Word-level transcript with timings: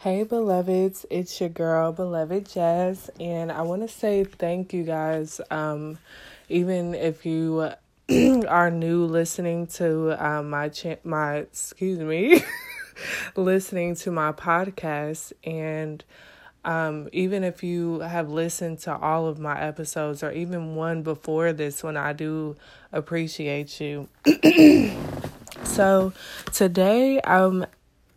Hey, 0.00 0.22
beloveds, 0.22 1.06
it's 1.10 1.40
your 1.40 1.48
girl, 1.48 1.90
beloved 1.90 2.48
Jazz, 2.48 3.10
and 3.18 3.50
I 3.50 3.62
want 3.62 3.82
to 3.82 3.88
say 3.88 4.22
thank 4.22 4.72
you 4.72 4.84
guys. 4.84 5.40
Um, 5.50 5.98
even 6.48 6.94
if 6.94 7.26
you 7.26 7.72
are 8.48 8.70
new 8.70 9.06
listening 9.06 9.66
to 9.66 10.24
um, 10.24 10.50
my 10.50 10.68
cha- 10.68 11.02
my 11.02 11.38
excuse 11.38 11.98
me, 11.98 12.44
listening 13.34 13.96
to 13.96 14.12
my 14.12 14.30
podcast, 14.30 15.32
and 15.42 16.04
um, 16.64 17.08
even 17.12 17.42
if 17.42 17.64
you 17.64 17.98
have 17.98 18.30
listened 18.30 18.78
to 18.82 18.96
all 18.96 19.26
of 19.26 19.40
my 19.40 19.60
episodes 19.60 20.22
or 20.22 20.30
even 20.30 20.76
one 20.76 21.02
before 21.02 21.52
this 21.52 21.82
one, 21.82 21.96
I 21.96 22.12
do 22.12 22.54
appreciate 22.92 23.80
you. 23.80 24.08
so 25.64 26.12
today, 26.52 27.20
I'm 27.24 27.66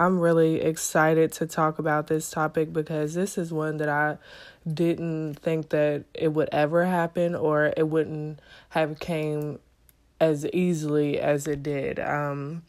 I'm 0.02 0.20
really 0.20 0.62
excited 0.62 1.32
to 1.34 1.46
talk 1.46 1.78
about 1.78 2.08
this 2.08 2.32
topic 2.32 2.74
because 2.74 3.14
this 3.14 3.38
is 3.38 3.54
one 3.54 3.78
that 3.78 3.88
I 3.88 4.18
didn't 4.68 5.36
think 5.36 5.70
that 5.70 6.06
it 6.16 6.30
would 6.30 6.50
ever 6.52 6.86
happen 6.86 7.36
or 7.36 7.72
it 7.78 7.88
wouldn't 7.88 8.40
have 8.70 9.00
came 9.00 9.60
as 10.20 10.48
easily 10.48 11.20
as 11.20 11.46
it 11.46 11.62
did. 11.62 12.00
Um, 12.00 12.64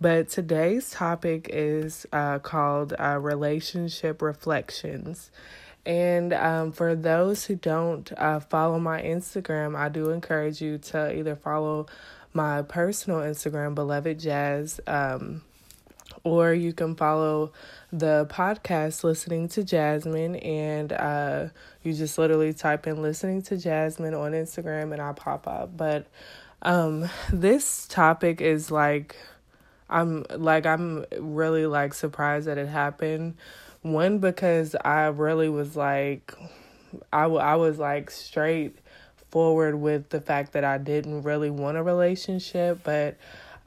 but 0.00 0.28
today's 0.28 0.90
topic 0.90 1.48
is 1.52 2.04
uh, 2.12 2.40
called 2.40 2.94
uh, 2.98 3.16
relationship 3.20 4.20
reflections. 4.20 5.30
And 5.86 6.32
um, 6.32 6.72
for 6.72 6.96
those 6.96 7.44
who 7.44 7.54
don't 7.54 8.10
uh, 8.16 8.40
follow 8.40 8.80
my 8.80 9.00
Instagram, 9.00 9.76
I 9.76 9.88
do 9.88 10.10
encourage 10.10 10.60
you 10.60 10.78
to 10.78 11.16
either 11.16 11.36
follow 11.36 11.86
my 12.32 12.62
personal 12.62 13.20
Instagram, 13.20 13.76
Beloved 13.76 14.18
Jazz. 14.18 14.80
Um, 14.88 15.42
or 16.24 16.52
you 16.52 16.72
can 16.72 16.94
follow 16.94 17.52
the 17.92 18.26
podcast 18.30 19.04
listening 19.04 19.48
to 19.48 19.62
jasmine 19.64 20.36
and 20.36 20.92
uh, 20.92 21.46
you 21.82 21.92
just 21.92 22.18
literally 22.18 22.52
type 22.52 22.86
in 22.86 23.02
listening 23.02 23.42
to 23.42 23.56
jasmine 23.56 24.14
on 24.14 24.32
instagram 24.32 24.92
and 24.92 25.00
i 25.00 25.12
pop 25.12 25.46
up. 25.46 25.76
But 25.76 26.06
um, 26.62 27.08
this 27.32 27.86
topic 27.88 28.40
is 28.40 28.70
like 28.70 29.16
i'm 29.90 30.24
like 30.36 30.64
i'm 30.64 31.04
really 31.18 31.66
like 31.66 31.92
surprised 31.94 32.46
that 32.46 32.58
it 32.58 32.68
happened. 32.68 33.34
One 33.82 34.18
because 34.18 34.76
i 34.84 35.06
really 35.06 35.48
was 35.48 35.76
like 35.76 36.34
I, 37.12 37.22
w- 37.22 37.40
I 37.40 37.56
was 37.56 37.78
like 37.78 38.10
straight 38.10 38.76
forward 39.30 39.74
with 39.76 40.10
the 40.10 40.20
fact 40.20 40.52
that 40.52 40.62
i 40.64 40.78
didn't 40.78 41.22
really 41.22 41.50
want 41.50 41.78
a 41.78 41.82
relationship 41.82 42.80
but 42.84 43.16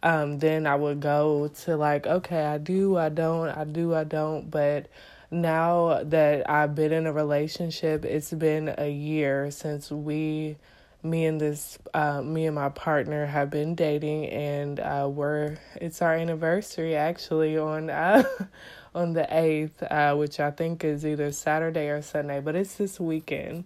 um, 0.06 0.38
then 0.38 0.68
I 0.68 0.76
would 0.76 1.00
go 1.02 1.50
to 1.64 1.78
like, 1.78 2.06
okay, 2.06 2.46
I 2.46 2.60
do, 2.60 2.96
I 2.96 3.10
don't, 3.10 3.50
I 3.50 3.64
do, 3.66 3.96
I 3.96 4.04
don't. 4.04 4.52
But 4.52 4.88
now 5.32 6.04
that 6.04 6.48
I've 6.50 6.76
been 6.76 6.94
in 6.94 7.08
a 7.08 7.12
relationship, 7.12 8.06
it's 8.06 8.32
been 8.32 8.76
a 8.78 8.88
year 8.90 9.50
since 9.50 9.92
we, 9.92 10.58
me 11.02 11.26
and 11.26 11.42
this, 11.42 11.80
uh, 11.96 12.22
me 12.22 12.46
and 12.46 12.54
my 12.54 12.70
partner 12.70 13.26
have 13.26 13.50
been 13.50 13.74
dating, 13.74 14.28
and 14.28 14.80
uh, 14.80 15.10
we're 15.12 15.58
it's 15.82 16.04
our 16.04 16.14
anniversary 16.14 16.96
actually 16.96 17.58
on 17.58 17.90
uh, 17.90 18.24
on 18.96 19.14
the 19.14 19.28
eighth, 19.36 19.82
uh, 19.84 20.16
which 20.16 20.40
I 20.40 20.52
think 20.52 20.84
is 20.84 21.04
either 21.04 21.32
Saturday 21.32 21.90
or 21.90 22.04
Sunday, 22.04 22.42
but 22.42 22.56
it's 22.56 22.76
this 22.76 23.00
weekend. 23.00 23.64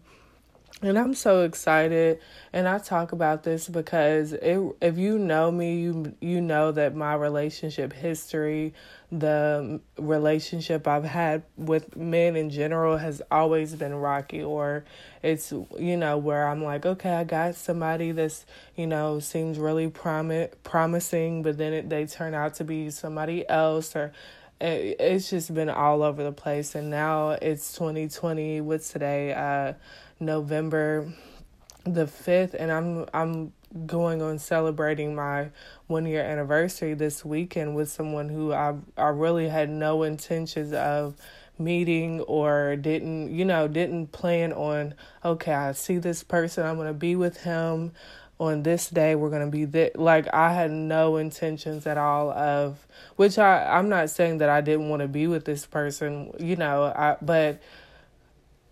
And 0.81 0.97
I'm 0.97 1.13
so 1.13 1.41
excited 1.43 2.21
and 2.53 2.65
I 2.65 2.77
talk 2.79 3.11
about 3.11 3.43
this 3.43 3.67
because 3.67 4.31
it, 4.31 4.61
if 4.81 4.97
you 4.97 5.19
know 5.19 5.51
me, 5.51 5.81
you 5.81 6.15
you 6.21 6.39
know 6.39 6.71
that 6.71 6.95
my 6.95 7.15
relationship 7.15 7.91
history, 7.91 8.73
the 9.11 9.81
relationship 9.97 10.87
I've 10.87 11.03
had 11.03 11.43
with 11.57 11.97
men 11.97 12.37
in 12.37 12.49
general 12.49 12.95
has 12.95 13.21
always 13.29 13.75
been 13.75 13.93
rocky 13.93 14.41
or 14.41 14.85
it's 15.21 15.51
you 15.77 15.97
know 15.97 16.17
where 16.17 16.47
I'm 16.47 16.63
like, 16.63 16.85
okay, 16.85 17.11
I 17.11 17.25
got 17.25 17.55
somebody 17.55 18.13
that's, 18.13 18.45
you 18.77 18.87
know, 18.87 19.19
seems 19.19 19.59
really 19.59 19.89
prom- 19.89 20.47
promising, 20.63 21.43
but 21.43 21.57
then 21.57 21.73
it, 21.73 21.89
they 21.89 22.05
turn 22.05 22.33
out 22.33 22.53
to 22.55 22.63
be 22.63 22.89
somebody 22.89 23.47
else 23.49 23.97
or 23.97 24.13
it, 24.61 24.95
it's 24.97 25.29
just 25.29 25.53
been 25.53 25.69
all 25.69 26.03
over 26.03 26.23
the 26.23 26.31
place. 26.31 26.73
And 26.73 26.89
now 26.89 27.31
it's 27.31 27.73
2020 27.73 28.61
what's 28.61 28.93
today? 28.93 29.33
Uh 29.33 29.73
November 30.19 31.11
the 31.85 32.05
5th 32.05 32.53
and 32.53 32.71
I'm 32.71 33.05
I'm 33.13 33.53
going 33.85 34.21
on 34.21 34.39
celebrating 34.39 35.15
my 35.15 35.49
1 35.87 36.05
year 36.05 36.23
anniversary 36.23 36.93
this 36.93 37.23
weekend 37.23 37.75
with 37.75 37.89
someone 37.89 38.29
who 38.29 38.51
I 38.51 38.75
I 38.97 39.07
really 39.07 39.47
had 39.47 39.69
no 39.69 40.03
intentions 40.03 40.73
of 40.73 41.15
meeting 41.57 42.21
or 42.21 42.75
didn't 42.75 43.33
you 43.33 43.45
know 43.45 43.67
didn't 43.67 44.07
plan 44.07 44.53
on 44.53 44.93
okay 45.23 45.53
I 45.53 45.71
see 45.73 45.97
this 45.97 46.23
person 46.23 46.65
I'm 46.65 46.75
going 46.75 46.87
to 46.87 46.93
be 46.93 47.15
with 47.15 47.41
him 47.41 47.91
on 48.39 48.63
this 48.63 48.89
day 48.89 49.15
we're 49.15 49.29
going 49.29 49.45
to 49.45 49.51
be 49.51 49.65
that 49.65 49.99
like 49.99 50.33
I 50.33 50.53
had 50.53 50.71
no 50.71 51.17
intentions 51.17 51.85
at 51.85 51.97
all 51.97 52.31
of 52.31 52.87
which 53.17 53.37
I 53.37 53.77
I'm 53.77 53.89
not 53.89 54.09
saying 54.09 54.39
that 54.39 54.49
I 54.49 54.61
didn't 54.61 54.89
want 54.89 55.01
to 55.01 55.07
be 55.07 55.27
with 55.27 55.45
this 55.45 55.65
person 55.65 56.33
you 56.39 56.55
know 56.55 56.85
I 56.85 57.17
but 57.21 57.61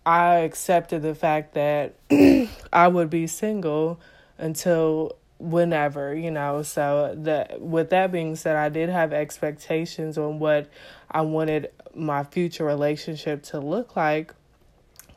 I 0.08 0.36
accepted 0.36 1.02
the 1.02 1.14
fact 1.14 1.52
that 1.52 1.94
I 2.72 2.88
would 2.88 3.10
be 3.10 3.26
single 3.26 4.00
until 4.38 5.16
whenever, 5.36 6.14
you 6.14 6.30
know. 6.30 6.62
So 6.62 7.14
that 7.18 7.60
with 7.60 7.90
that 7.90 8.10
being 8.10 8.34
said, 8.34 8.56
I 8.56 8.70
did 8.70 8.88
have 8.88 9.12
expectations 9.12 10.16
on 10.16 10.38
what 10.38 10.70
I 11.10 11.20
wanted 11.20 11.70
my 11.94 12.24
future 12.24 12.64
relationship 12.64 13.42
to 13.44 13.60
look 13.60 13.96
like, 13.96 14.32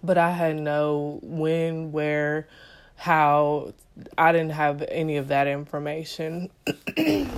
but 0.03 0.17
I 0.17 0.31
had 0.31 0.57
no 0.57 1.21
when, 1.23 1.93
where, 1.93 2.49
how. 2.97 3.73
I 4.17 4.33
didn't 4.33 4.51
have 4.51 4.83
any 4.89 5.15
of 5.15 5.29
that 5.29 5.47
information. 5.47 6.49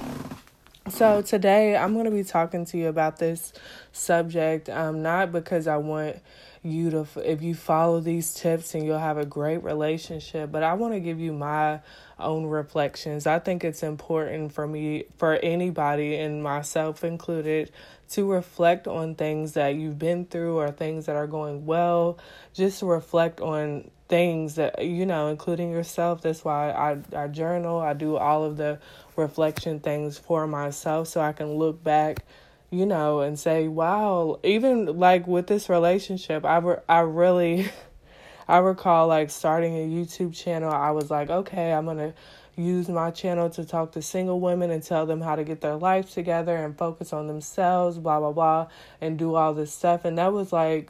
so 0.89 1.21
today 1.21 1.77
I'm 1.77 1.93
going 1.93 2.05
to 2.05 2.11
be 2.11 2.23
talking 2.23 2.65
to 2.65 2.77
you 2.79 2.87
about 2.87 3.17
this 3.19 3.53
subject 3.91 4.69
um 4.69 5.01
not 5.01 5.31
because 5.31 5.67
I 5.67 5.77
want 5.77 6.17
you 6.63 6.89
to 6.89 7.07
if 7.23 7.41
you 7.41 7.53
follow 7.53 7.99
these 7.99 8.33
tips 8.33 8.73
and 8.73 8.85
you'll 8.85 8.97
have 8.97 9.17
a 9.17 9.25
great 9.25 9.63
relationship. 9.63 10.51
But 10.51 10.63
i 10.63 10.73
want 10.73 10.93
to 10.93 10.99
give 10.99 11.19
you 11.19 11.33
my 11.33 11.81
own 12.19 12.45
reflections. 12.45 13.27
I 13.27 13.39
think 13.39 13.63
it's 13.63 13.83
important 13.83 14.53
for 14.53 14.65
me 14.67 15.05
for 15.17 15.33
anybody 15.35 16.15
and 16.15 16.41
myself 16.41 17.03
included 17.03 17.71
to 18.11 18.31
reflect 18.31 18.87
on 18.87 19.15
things 19.15 19.53
that 19.53 19.75
you've 19.75 19.99
been 19.99 20.25
through 20.25 20.57
or 20.57 20.71
things 20.71 21.07
that 21.07 21.15
are 21.15 21.27
going 21.27 21.65
well. 21.65 22.17
Just 22.53 22.79
to 22.79 22.85
reflect 22.85 23.41
on 23.41 23.89
things 24.07 24.55
that 24.55 24.85
you 24.85 25.05
know 25.05 25.27
including 25.27 25.71
yourself. 25.71 26.21
That's 26.21 26.45
why 26.45 26.71
I, 26.71 26.97
I 27.15 27.27
journal. 27.27 27.79
I 27.79 27.93
do 27.93 28.15
all 28.15 28.43
of 28.43 28.57
the 28.57 28.79
reflection 29.15 29.79
things 29.79 30.17
for 30.17 30.47
myself 30.47 31.07
so 31.07 31.21
i 31.21 31.31
can 31.31 31.53
look 31.53 31.83
back 31.83 32.25
you 32.73 32.87
know, 32.87 33.19
and 33.19 33.37
say, 33.37 33.67
wow, 33.67 34.39
even 34.43 34.97
like 34.97 35.27
with 35.27 35.45
this 35.45 35.69
relationship, 35.69 36.43
I, 36.43 36.57
re- 36.57 36.81
I 36.89 37.01
really, 37.01 37.69
I 38.47 38.57
recall 38.57 39.07
like 39.07 39.29
starting 39.29 39.75
a 39.75 39.87
YouTube 39.87 40.35
channel. 40.35 40.71
I 40.71 40.89
was 40.89 41.11
like, 41.11 41.29
okay, 41.29 41.71
I'm 41.71 41.85
going 41.85 41.97
to 41.97 42.13
use 42.55 42.89
my 42.89 43.11
channel 43.11 43.47
to 43.51 43.63
talk 43.63 43.91
to 43.91 44.01
single 44.01 44.39
women 44.39 44.71
and 44.71 44.81
tell 44.81 45.05
them 45.05 45.21
how 45.21 45.35
to 45.35 45.43
get 45.43 45.61
their 45.61 45.75
life 45.75 46.11
together 46.11 46.55
and 46.55 46.75
focus 46.75 47.13
on 47.13 47.27
themselves, 47.27 47.99
blah, 47.99 48.19
blah, 48.19 48.31
blah, 48.31 48.67
and 48.99 49.19
do 49.19 49.35
all 49.35 49.53
this 49.53 49.71
stuff. 49.71 50.03
And 50.03 50.17
that 50.17 50.33
was 50.33 50.51
like, 50.51 50.89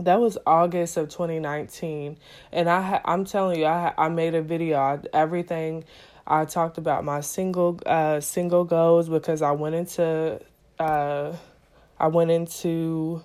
that 0.00 0.18
was 0.18 0.36
August 0.48 0.96
of 0.96 1.10
2019. 1.10 2.18
And 2.50 2.68
I, 2.68 3.00
I'm 3.04 3.24
telling 3.24 3.60
you, 3.60 3.66
I, 3.66 3.94
I 3.96 4.08
made 4.08 4.34
a 4.34 4.42
video, 4.42 5.00
everything. 5.12 5.84
I 6.26 6.44
talked 6.44 6.76
about 6.76 7.04
my 7.04 7.20
single, 7.20 7.78
uh, 7.86 8.18
single 8.18 8.64
goals 8.64 9.08
because 9.08 9.42
I 9.42 9.52
went 9.52 9.76
into 9.76 10.40
uh, 10.78 11.36
I 11.98 12.06
went 12.08 12.30
into 12.30 13.22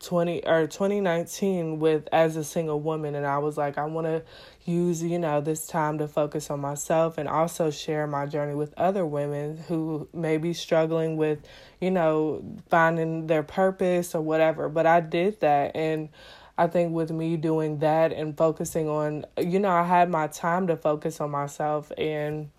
20 0.00 0.46
or 0.46 0.66
2019 0.66 1.80
with 1.80 2.08
as 2.12 2.36
a 2.36 2.44
single 2.44 2.80
woman 2.80 3.16
and 3.16 3.26
I 3.26 3.38
was 3.38 3.56
like 3.56 3.78
I 3.78 3.84
want 3.84 4.06
to 4.06 4.22
use 4.64 5.02
you 5.02 5.18
know 5.18 5.40
this 5.40 5.66
time 5.66 5.98
to 5.98 6.06
focus 6.06 6.50
on 6.50 6.60
myself 6.60 7.18
and 7.18 7.28
also 7.28 7.70
share 7.70 8.06
my 8.06 8.26
journey 8.26 8.54
with 8.54 8.72
other 8.76 9.04
women 9.04 9.56
who 9.56 10.08
may 10.12 10.36
be 10.36 10.52
struggling 10.52 11.16
with 11.16 11.40
you 11.80 11.90
know 11.90 12.44
finding 12.68 13.26
their 13.26 13.42
purpose 13.42 14.14
or 14.14 14.20
whatever. 14.20 14.68
But 14.68 14.86
I 14.86 15.00
did 15.00 15.40
that 15.40 15.74
and 15.74 16.10
I 16.56 16.68
think 16.68 16.92
with 16.92 17.10
me 17.10 17.36
doing 17.36 17.78
that 17.78 18.12
and 18.12 18.36
focusing 18.36 18.88
on 18.88 19.26
you 19.36 19.58
know 19.58 19.70
I 19.70 19.82
had 19.82 20.10
my 20.10 20.28
time 20.28 20.68
to 20.68 20.76
focus 20.76 21.20
on 21.20 21.32
myself 21.32 21.90
and 21.98 22.50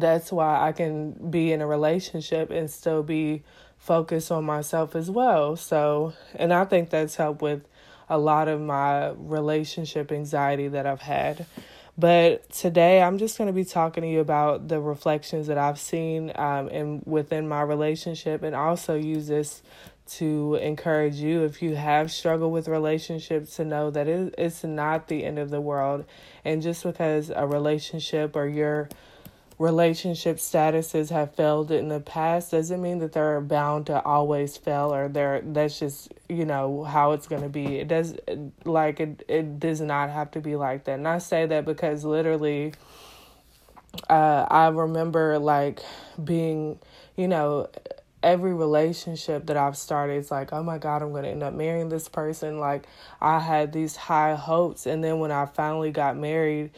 that's 0.00 0.32
why 0.32 0.66
I 0.66 0.72
can 0.72 1.30
be 1.30 1.52
in 1.52 1.60
a 1.60 1.66
relationship 1.66 2.50
and 2.50 2.70
still 2.70 3.02
be 3.02 3.42
focused 3.78 4.32
on 4.32 4.44
myself 4.44 4.96
as 4.96 5.10
well. 5.10 5.56
So, 5.56 6.14
and 6.34 6.52
I 6.52 6.64
think 6.64 6.90
that's 6.90 7.16
helped 7.16 7.42
with 7.42 7.62
a 8.08 8.18
lot 8.18 8.48
of 8.48 8.60
my 8.60 9.10
relationship 9.10 10.12
anxiety 10.12 10.68
that 10.68 10.86
I've 10.86 11.02
had. 11.02 11.46
But 11.96 12.50
today 12.50 13.02
I'm 13.02 13.18
just 13.18 13.38
going 13.38 13.46
to 13.46 13.52
be 13.52 13.64
talking 13.64 14.02
to 14.02 14.08
you 14.08 14.20
about 14.20 14.68
the 14.68 14.80
reflections 14.80 15.46
that 15.46 15.58
I've 15.58 15.78
seen 15.78 16.32
um, 16.34 16.68
and 16.68 17.02
within 17.06 17.48
my 17.48 17.62
relationship 17.62 18.42
and 18.42 18.54
also 18.54 18.96
use 18.96 19.28
this 19.28 19.62
to 20.06 20.56
encourage 20.56 21.14
you 21.14 21.44
if 21.44 21.62
you 21.62 21.76
have 21.76 22.10
struggled 22.10 22.52
with 22.52 22.68
relationships 22.68 23.56
to 23.56 23.64
know 23.64 23.90
that 23.90 24.06
it, 24.06 24.34
it's 24.36 24.64
not 24.64 25.08
the 25.08 25.24
end 25.24 25.38
of 25.38 25.50
the 25.50 25.60
world. 25.60 26.04
And 26.44 26.62
just 26.62 26.82
because 26.82 27.30
a 27.34 27.46
relationship 27.46 28.34
or 28.34 28.46
your 28.46 28.88
relationship 29.58 30.38
statuses 30.38 31.10
have 31.10 31.34
failed 31.34 31.70
in 31.70 31.88
the 31.88 32.00
past 32.00 32.50
doesn't 32.50 32.82
mean 32.82 32.98
that 32.98 33.12
they're 33.12 33.40
bound 33.40 33.86
to 33.86 34.02
always 34.02 34.56
fail 34.56 34.92
or 34.92 35.08
they're 35.08 35.40
that's 35.42 35.78
just 35.78 36.12
you 36.28 36.44
know 36.44 36.82
how 36.82 37.12
it's 37.12 37.28
going 37.28 37.42
to 37.42 37.48
be 37.48 37.76
it 37.76 37.86
does 37.86 38.16
like 38.64 38.98
it 38.98 39.22
it 39.28 39.60
does 39.60 39.80
not 39.80 40.10
have 40.10 40.30
to 40.30 40.40
be 40.40 40.56
like 40.56 40.84
that 40.84 40.94
and 40.94 41.06
i 41.06 41.18
say 41.18 41.46
that 41.46 41.64
because 41.64 42.04
literally 42.04 42.72
uh 44.10 44.44
i 44.50 44.66
remember 44.68 45.38
like 45.38 45.80
being 46.22 46.78
you 47.16 47.28
know 47.28 47.68
every 48.24 48.54
relationship 48.54 49.46
that 49.46 49.56
I've 49.56 49.76
started 49.76 50.14
it's 50.14 50.30
like, 50.30 50.52
oh 50.52 50.62
my 50.62 50.78
God, 50.78 51.02
I'm 51.02 51.10
going 51.10 51.24
to 51.24 51.28
end 51.28 51.42
up 51.42 51.52
marrying 51.52 51.90
this 51.90 52.08
person. 52.08 52.58
Like, 52.58 52.86
I 53.20 53.38
had 53.38 53.72
these 53.72 53.96
high 53.96 54.34
hopes. 54.34 54.86
And 54.86 55.04
then 55.04 55.18
when 55.18 55.30
I 55.30 55.44
finally 55.44 55.90
got 55.90 56.16
married 56.16 56.70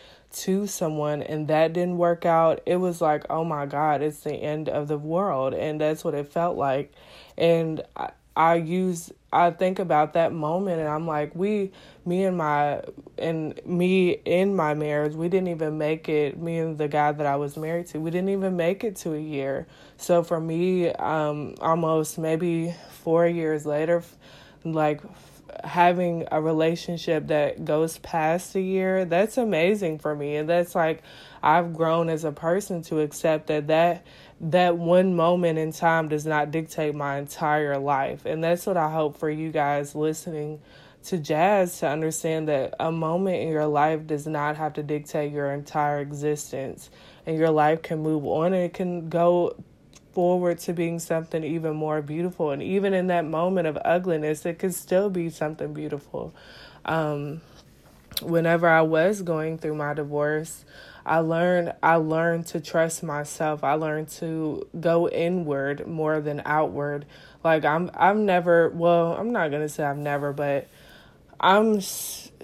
to 0.43 0.67
someone 0.67 1.23
and 1.23 1.49
that 1.49 1.73
didn't 1.73 1.99
work 1.99 2.27
out, 2.27 2.61
it 2.67 2.77
was 2.77 3.01
like, 3.01 3.25
oh 3.31 3.45
my 3.45 3.67
God, 3.67 4.03
it's 4.03 4.21
the 4.21 4.35
end 4.35 4.69
of 4.69 4.89
the 4.89 4.99
world. 4.99 5.55
And 5.55 5.81
that's 5.81 6.05
what 6.05 6.15
it 6.15 6.33
felt 6.33 6.57
like. 6.57 6.93
And 7.37 7.83
I, 7.97 8.11
I 8.37 8.57
use 8.57 9.13
I 9.33 9.51
think 9.51 9.79
about 9.79 10.13
that 10.13 10.33
moment 10.33 10.81
and 10.81 10.89
I'm 10.89 11.07
like 11.07 11.35
we 11.35 11.73
me 12.05 12.25
and 12.25 12.37
my 12.37 12.83
and 13.19 13.59
me 13.65 14.11
in 14.11 14.55
my 14.55 14.75
marriage 14.75 15.15
we 15.15 15.29
didn't 15.29 15.49
even 15.49 15.79
make 15.79 16.09
it 16.09 16.39
me 16.39 16.59
and 16.59 16.79
the 16.79 16.87
guy 16.87 17.13
that 17.13 17.27
I 17.27 17.37
was 17.37 17.57
married 17.57 17.87
to 17.89 17.99
we 17.99 18.11
didn't 18.11 18.29
even 18.29 18.57
make 18.57 18.85
it 18.85 18.97
to 18.97 19.15
a 19.15 19.19
year 19.19 19.67
so 19.97 20.23
for 20.23 20.39
me 20.39 20.91
um 20.91 21.55
almost 21.61 22.19
maybe 22.19 22.75
4 23.03 23.27
years 23.27 23.65
later 23.65 24.03
like 24.65 25.01
having 25.65 26.27
a 26.31 26.41
relationship 26.41 27.29
that 27.29 27.65
goes 27.65 27.99
past 27.99 28.55
a 28.55 28.61
year 28.61 29.05
that's 29.05 29.37
amazing 29.37 29.99
for 29.99 30.15
me 30.15 30.37
and 30.37 30.49
that's 30.49 30.75
like 30.75 31.03
I've 31.43 31.75
grown 31.75 32.09
as 32.09 32.25
a 32.25 32.33
person 32.33 32.83
to 32.83 33.01
accept 33.01 33.47
that 33.47 33.69
that 33.69 34.05
that 34.41 34.77
one 34.77 35.15
moment 35.15 35.59
in 35.59 35.73
time 35.73 36.09
does 36.09 36.27
not 36.27 36.51
dictate 36.51 36.95
my 36.95 37.19
entire 37.19 37.79
life. 37.79 38.27
And 38.27 38.43
that's 38.45 38.67
what 38.67 38.77
I 38.77 38.91
hope 38.91 39.17
for 39.17 39.31
you 39.31 39.51
guys 39.51 39.95
listening 39.95 40.61
to 41.05 41.19
jazz 41.19 41.79
to 41.79 41.89
understand 41.89 42.49
that 42.49 42.75
a 42.81 42.91
moment 42.91 43.41
in 43.41 43.49
your 43.49 43.67
life 43.67 44.07
does 44.07 44.27
not 44.27 44.57
have 44.57 44.75
to 44.75 44.83
dictate 44.83 45.33
your 45.33 45.53
entire 45.53 46.01
existence. 46.01 46.91
And 47.25 47.39
your 47.39 47.51
life 47.51 47.83
can 47.83 48.01
move 48.01 48.27
on 48.27 48.53
and 48.53 48.65
it 48.65 48.75
can 48.75 49.09
go 49.09 49.57
forward 50.17 50.59
to 50.59 50.73
being 50.73 50.99
something 50.99 51.45
even 51.45 51.77
more 51.77 52.01
beautiful. 52.01 52.51
And 52.51 52.63
even 52.63 52.95
in 52.95 53.09
that 53.09 53.27
moment 53.27 53.67
of 53.67 53.77
ugliness, 53.85 54.47
it 54.47 54.59
could 54.59 54.73
still 54.73 55.11
be 55.11 55.29
something 55.29 55.75
beautiful. 55.75 56.35
Um, 56.87 57.43
whenever 58.23 58.67
I 58.67 58.81
was 58.81 59.21
going 59.21 59.59
through 59.59 59.75
my 59.75 59.93
divorce, 59.93 60.65
I 61.05 61.19
learned 61.19 61.75
I 61.83 61.97
learned 61.97 62.47
to 62.47 62.61
trust 62.61 63.03
myself. 63.03 63.63
I 63.63 63.75
learned 63.75 64.09
to 64.23 64.67
go 64.81 65.07
inward 65.07 65.87
more 65.87 66.23
than 66.23 66.41
outward. 66.47 67.05
Like 67.45 67.67
I'm 67.67 67.91
I'm 67.93 68.25
never 68.25 68.71
well, 68.71 69.13
I'm 69.13 69.33
not 69.33 69.51
going 69.51 69.61
to 69.61 69.69
say 69.69 69.85
I've 69.85 69.99
never, 69.99 70.33
but 70.33 70.67
I'm 71.39 71.83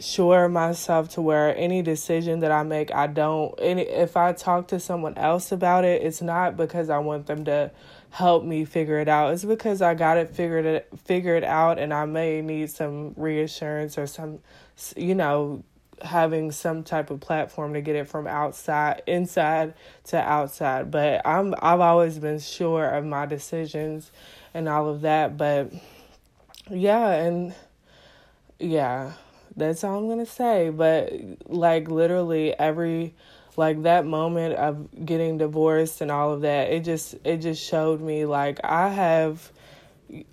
sure 0.00 0.48
myself 0.48 1.10
to 1.10 1.22
where 1.22 1.56
any 1.56 1.82
decision 1.82 2.40
that 2.40 2.50
I 2.50 2.62
make, 2.62 2.94
I 2.94 3.06
don't 3.06 3.54
any 3.58 3.82
if 3.82 4.16
I 4.16 4.32
talk 4.32 4.68
to 4.68 4.80
someone 4.80 5.16
else 5.16 5.52
about 5.52 5.84
it, 5.84 6.02
it's 6.02 6.22
not 6.22 6.56
because 6.56 6.90
I 6.90 6.98
want 6.98 7.26
them 7.26 7.44
to 7.46 7.70
help 8.10 8.44
me 8.44 8.64
figure 8.64 8.98
it 8.98 9.08
out. 9.08 9.32
It's 9.32 9.44
because 9.44 9.82
I 9.82 9.94
got 9.94 10.18
it 10.18 10.34
figured 10.34 10.66
it 10.66 10.88
figured 11.04 11.44
out 11.44 11.78
and 11.78 11.92
I 11.92 12.04
may 12.04 12.42
need 12.42 12.70
some 12.70 13.14
reassurance 13.16 13.98
or 13.98 14.06
some 14.06 14.40
you 14.96 15.14
know 15.14 15.64
having 16.02 16.50
some 16.50 16.82
type 16.82 17.10
of 17.10 17.20
platform 17.20 17.74
to 17.74 17.80
get 17.80 17.94
it 17.94 18.08
from 18.08 18.26
outside 18.26 19.02
inside 19.06 19.74
to 20.04 20.18
outside. 20.18 20.90
But 20.90 21.26
i'm 21.26 21.54
i've 21.62 21.80
always 21.80 22.18
been 22.18 22.38
sure 22.38 22.86
of 22.88 23.04
my 23.04 23.26
decisions 23.26 24.10
and 24.54 24.68
all 24.68 24.88
of 24.88 25.02
that. 25.02 25.36
But 25.36 25.72
yeah 26.70 27.12
and 27.12 27.54
yeah 28.58 29.12
that's 29.56 29.84
all 29.84 29.98
i'm 29.98 30.08
gonna 30.08 30.26
say 30.26 30.70
but 30.70 31.12
like 31.48 31.88
literally 31.88 32.58
every 32.58 33.14
like 33.56 33.82
that 33.82 34.06
moment 34.06 34.54
of 34.54 34.88
getting 35.04 35.38
divorced 35.38 36.00
and 36.00 36.10
all 36.10 36.32
of 36.32 36.40
that 36.42 36.70
it 36.70 36.84
just 36.84 37.14
it 37.24 37.38
just 37.38 37.62
showed 37.62 38.00
me 38.00 38.24
like 38.24 38.58
i 38.64 38.88
have 38.88 39.52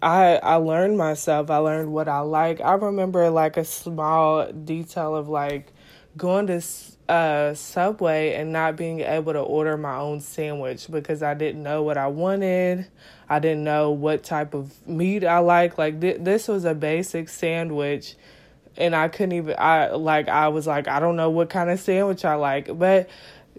I 0.02 0.36
I 0.38 0.56
learned 0.56 0.98
myself. 0.98 1.50
I 1.50 1.58
learned 1.58 1.92
what 1.92 2.08
I 2.08 2.20
like. 2.20 2.60
I 2.62 2.74
remember 2.74 3.30
like 3.30 3.58
a 3.58 3.64
small 3.64 4.52
detail 4.52 5.16
of 5.16 5.30
like 5.30 5.72
going 6.18 6.48
to 6.48 6.62
uh, 7.08 7.54
Subway 7.54 8.34
and 8.34 8.52
not 8.52 8.76
being 8.76 9.00
able 9.00 9.34
to 9.34 9.40
order 9.40 9.78
my 9.78 9.96
own 9.98 10.20
sandwich 10.20 10.88
because 10.92 11.24
I 11.24 11.34
didn't 11.34 11.64
know 11.64 11.82
what 11.82 11.98
I 11.98 12.08
wanted. 12.08 12.88
I 13.30 13.40
didn't 13.40 13.64
know 13.64 13.92
what 13.92 14.24
type 14.24 14.54
of 14.54 14.86
meat 14.88 15.24
I 15.24 15.40
like. 15.40 15.78
Like 15.78 16.02
th- 16.02 16.18
this 16.20 16.48
was 16.48 16.66
a 16.66 16.76
basic 16.76 17.30
sandwich 17.30 18.16
and 18.78 18.96
I 18.96 19.08
couldn't 19.08 19.34
even 19.34 19.56
I 19.58 19.92
like 19.92 20.28
I 20.28 20.48
was 20.50 20.68
like 20.68 20.88
I 20.88 21.00
don't 21.00 21.16
know 21.16 21.30
what 21.30 21.50
kind 21.50 21.70
of 21.70 21.80
sandwich 21.80 22.26
I 22.26 22.36
like. 22.36 22.78
But 22.78 23.10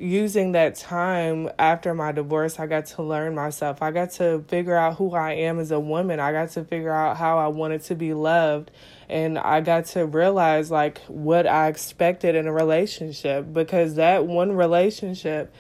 using 0.01 0.53
that 0.53 0.77
time 0.77 1.51
after 1.59 1.95
my 1.95 2.13
divorce, 2.13 2.59
I 2.59 2.67
got 2.67 2.87
to 2.87 3.03
learn 3.03 3.35
myself. 3.35 3.83
I 3.83 3.91
got 3.91 4.13
to 4.13 4.43
figure 4.49 4.77
out 4.77 4.97
who 4.97 5.15
I 5.15 5.33
am 5.33 5.59
as 5.59 5.71
a 5.71 5.81
woman. 5.81 6.21
I 6.21 6.33
got 6.33 6.51
to 6.51 6.65
figure 6.65 6.93
out 6.93 7.17
how 7.17 7.39
I 7.39 7.49
wanted 7.49 7.83
to 7.85 7.95
be 7.95 8.15
loved. 8.15 8.71
And 9.09 9.39
I 9.39 9.61
got 9.61 9.87
to 9.87 10.07
realize 10.07 10.71
like 10.71 11.01
what 11.03 11.47
I 11.47 11.69
expected 11.69 12.35
in 12.35 12.47
a 12.47 12.53
relationship 12.53 13.53
because 13.53 13.97
that 13.97 14.27
one 14.27 14.53
relationship, 14.53 15.53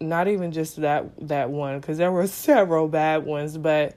not 0.00 0.28
even 0.28 0.52
just 0.52 0.80
that 0.80 1.28
that 1.28 1.50
one, 1.50 1.80
because 1.80 1.98
there 1.98 2.12
were 2.12 2.26
several 2.26 2.88
bad 2.88 3.24
ones, 3.24 3.56
but 3.56 3.96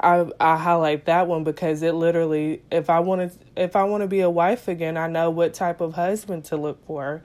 I 0.00 0.30
I 0.38 0.56
highlight 0.56 1.06
that 1.06 1.26
one 1.26 1.44
because 1.44 1.82
it 1.82 1.94
literally 1.94 2.62
if 2.70 2.90
I 2.90 3.00
wanted 3.00 3.32
if 3.56 3.76
I 3.76 3.84
want 3.84 4.02
to 4.02 4.08
be 4.08 4.20
a 4.20 4.30
wife 4.30 4.68
again, 4.68 4.96
I 4.96 5.08
know 5.08 5.30
what 5.30 5.54
type 5.54 5.80
of 5.80 5.94
husband 5.94 6.44
to 6.46 6.56
look 6.56 6.84
for. 6.86 7.22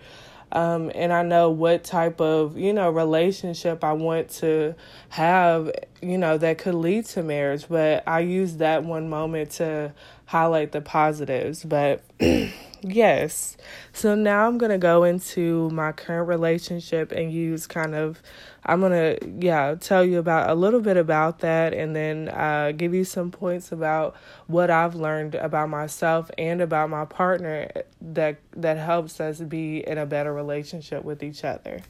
Um, 0.51 0.91
and 0.93 1.11
I 1.11 1.23
know 1.23 1.49
what 1.49 1.83
type 1.83 2.21
of 2.21 2.57
you 2.57 2.73
know 2.73 2.89
relationship 2.91 3.83
I 3.83 3.93
want 3.93 4.29
to 4.41 4.75
have, 5.09 5.71
you 6.01 6.17
know, 6.17 6.37
that 6.37 6.59
could 6.59 6.75
lead 6.75 7.05
to 7.07 7.23
marriage. 7.23 7.65
But 7.67 8.07
I 8.07 8.19
use 8.19 8.57
that 8.57 8.83
one 8.83 9.09
moment 9.09 9.51
to 9.51 9.93
highlight 10.25 10.71
the 10.71 10.81
positives. 10.81 11.63
But 11.63 12.03
yes, 12.83 13.57
so 13.93 14.15
now 14.15 14.47
I'm 14.47 14.57
gonna 14.57 14.77
go 14.77 15.03
into 15.03 15.69
my 15.71 15.91
current 15.91 16.27
relationship 16.27 17.11
and 17.11 17.31
use 17.31 17.67
kind 17.67 17.95
of 17.95 18.21
I'm 18.65 18.81
gonna 18.81 19.17
yeah 19.39 19.75
tell 19.79 20.05
you 20.05 20.19
about 20.19 20.49
a 20.49 20.55
little 20.55 20.79
bit 20.81 20.97
about 20.97 21.39
that 21.39 21.73
and 21.73 21.95
then 21.95 22.29
uh, 22.29 22.71
give 22.75 22.93
you 22.93 23.03
some 23.03 23.31
points 23.31 23.71
about 23.71 24.15
what 24.47 24.69
I've 24.69 24.95
learned 24.95 25.35
about 25.35 25.69
myself 25.69 26.29
and 26.37 26.61
about 26.61 26.89
my 26.89 27.05
partner 27.05 27.69
that 28.01 28.39
that 28.55 28.77
helps 28.77 29.19
us 29.19 29.39
be 29.39 29.85
in 29.85 29.97
a 29.97 30.05
better 30.05 30.33
relationship 30.33 31.03
with 31.03 31.23
each 31.23 31.43
other. 31.43 31.81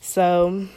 So 0.00 0.68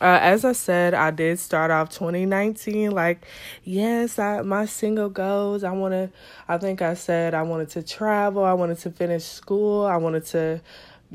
uh, 0.00 0.18
as 0.20 0.44
I 0.44 0.52
said, 0.52 0.94
I 0.94 1.10
did 1.10 1.38
start 1.38 1.70
off 1.70 1.90
2019 1.90 2.92
like, 2.92 3.26
yes, 3.64 4.18
I 4.18 4.42
my 4.42 4.66
single 4.66 5.08
goals. 5.08 5.64
I 5.64 5.72
want 5.72 5.92
to. 5.92 6.10
I 6.46 6.58
think 6.58 6.82
I 6.82 6.94
said 6.94 7.34
I 7.34 7.42
wanted 7.42 7.70
to 7.70 7.82
travel. 7.82 8.44
I 8.44 8.52
wanted 8.52 8.78
to 8.78 8.90
finish 8.90 9.24
school. 9.24 9.84
I 9.84 9.96
wanted 9.96 10.24
to 10.26 10.60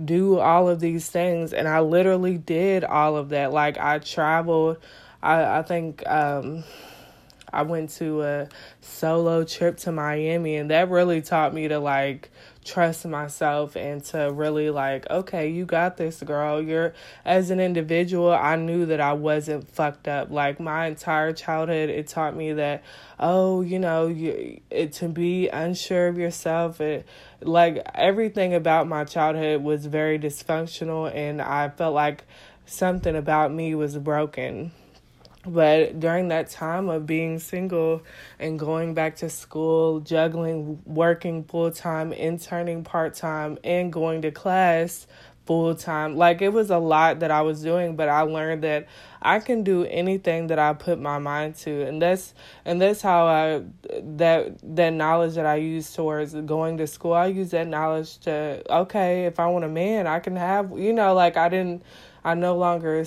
do 0.03 0.39
all 0.39 0.67
of 0.69 0.79
these 0.79 1.09
things 1.09 1.53
and 1.53 1.67
I 1.67 1.79
literally 1.79 2.37
did 2.37 2.83
all 2.83 3.15
of 3.15 3.29
that. 3.29 3.53
Like 3.53 3.77
I 3.77 3.99
traveled 3.99 4.77
I 5.21 5.59
I 5.59 5.61
think 5.63 6.05
um 6.07 6.63
I 7.51 7.61
went 7.61 7.91
to 7.91 8.23
a 8.23 8.49
solo 8.81 9.43
trip 9.43 9.77
to 9.77 9.91
Miami 9.91 10.55
and 10.55 10.71
that 10.71 10.89
really 10.89 11.21
taught 11.21 11.53
me 11.53 11.67
to 11.67 11.77
like 11.79 12.31
trust 12.63 13.05
myself 13.05 13.75
and 13.75 14.03
to 14.03 14.31
really 14.33 14.69
like 14.69 15.09
okay 15.09 15.49
you 15.49 15.65
got 15.65 15.97
this 15.97 16.21
girl. 16.21 16.61
You're 16.61 16.93
as 17.25 17.49
an 17.49 17.59
individual 17.59 18.31
i 18.31 18.55
knew 18.55 18.85
that 18.85 18.99
i 18.99 19.13
wasn't 19.13 19.67
fucked 19.69 20.07
up. 20.07 20.31
Like 20.31 20.59
my 20.59 20.87
entire 20.87 21.33
childhood 21.33 21.89
it 21.89 22.07
taught 22.07 22.35
me 22.35 22.53
that 22.53 22.83
oh 23.19 23.61
you 23.61 23.79
know 23.79 24.07
you 24.07 24.61
it, 24.69 24.93
to 24.93 25.07
be 25.07 25.47
unsure 25.49 26.07
of 26.07 26.17
yourself 26.17 26.81
it 26.81 27.07
like 27.41 27.81
everything 27.95 28.53
about 28.53 28.87
my 28.87 29.03
childhood 29.03 29.61
was 29.61 29.85
very 29.85 30.17
dysfunctional 30.17 31.13
and 31.13 31.41
i 31.41 31.69
felt 31.69 31.93
like 31.93 32.23
something 32.65 33.15
about 33.15 33.51
me 33.51 33.75
was 33.75 33.97
broken 33.97 34.71
but 35.45 35.99
during 35.99 36.29
that 36.29 36.49
time 36.49 36.89
of 36.89 37.05
being 37.05 37.39
single 37.39 38.01
and 38.39 38.57
going 38.57 38.93
back 38.93 39.17
to 39.17 39.29
school, 39.29 39.99
juggling 39.99 40.81
working 40.85 41.43
full 41.43 41.71
time, 41.71 42.13
interning 42.13 42.83
part 42.83 43.13
time, 43.13 43.57
and 43.63 43.91
going 43.91 44.21
to 44.21 44.31
class 44.31 45.05
full 45.45 45.75
time. 45.75 46.15
Like 46.15 46.41
it 46.41 46.53
was 46.53 46.69
a 46.69 46.77
lot 46.77 47.19
that 47.19 47.31
I 47.31 47.41
was 47.41 47.61
doing, 47.61 47.95
but 47.95 48.07
I 48.07 48.21
learned 48.21 48.63
that 48.63 48.87
I 49.21 49.39
can 49.39 49.63
do 49.63 49.83
anything 49.85 50.47
that 50.47 50.59
I 50.59 50.73
put 50.73 50.99
my 50.99 51.19
mind 51.19 51.55
to, 51.57 51.85
and 51.85 52.01
that's 52.01 52.33
and 52.63 52.81
that's 52.81 53.01
how 53.01 53.27
I 53.27 53.63
that 54.01 54.57
that 54.75 54.93
knowledge 54.93 55.35
that 55.35 55.45
I 55.45 55.55
use 55.55 55.93
towards 55.93 56.33
going 56.33 56.77
to 56.77 56.87
school. 56.87 57.13
I 57.13 57.27
use 57.27 57.51
that 57.51 57.67
knowledge 57.67 58.19
to 58.19 58.63
okay, 58.69 59.25
if 59.25 59.39
I 59.39 59.47
want 59.47 59.65
a 59.65 59.69
man, 59.69 60.07
I 60.07 60.19
can 60.19 60.35
have 60.35 60.77
you 60.77 60.93
know 60.93 61.13
like 61.13 61.37
I 61.37 61.49
didn't. 61.49 61.83
I 62.25 62.35
no 62.35 62.55
longer 62.55 63.03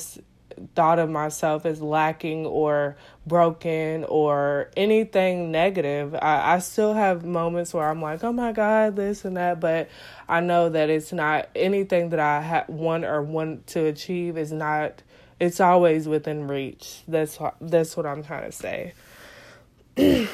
thought 0.75 0.99
of 0.99 1.11
myself 1.11 1.67
as 1.67 1.81
lacking 1.81 2.47
or 2.47 2.97
broken 3.27 4.05
or 4.05 4.71
anything 4.77 5.51
negative. 5.51 6.15
I, 6.15 6.55
I 6.55 6.59
still 6.61 6.95
have 6.95 7.25
moments 7.25 7.75
where 7.75 7.89
I'm 7.89 8.01
like, 8.01 8.25
oh 8.25 8.33
my 8.33 8.53
God, 8.53 8.97
this 8.97 9.25
and 9.25 9.37
that, 9.37 9.61
but 9.61 9.89
I 10.29 10.41
know 10.41 10.69
that 10.69 10.91
it's 10.91 11.13
not 11.13 11.49
anything 11.55 12.11
that 12.11 12.21
I 12.21 12.43
ha- 12.43 12.65
want 12.69 13.05
or 13.05 13.23
want 13.23 13.67
to 13.69 13.87
achieve 13.87 14.37
is 14.37 14.53
not, 14.53 15.03
it's 15.41 15.61
always 15.61 16.09
within 16.09 16.49
reach. 16.49 17.03
That's 17.07 17.39
what, 17.39 17.57
that's 17.61 17.97
what 17.97 18.07
I'm 18.07 18.23
trying 18.23 18.51
to 18.51 18.53
say. 18.53 18.95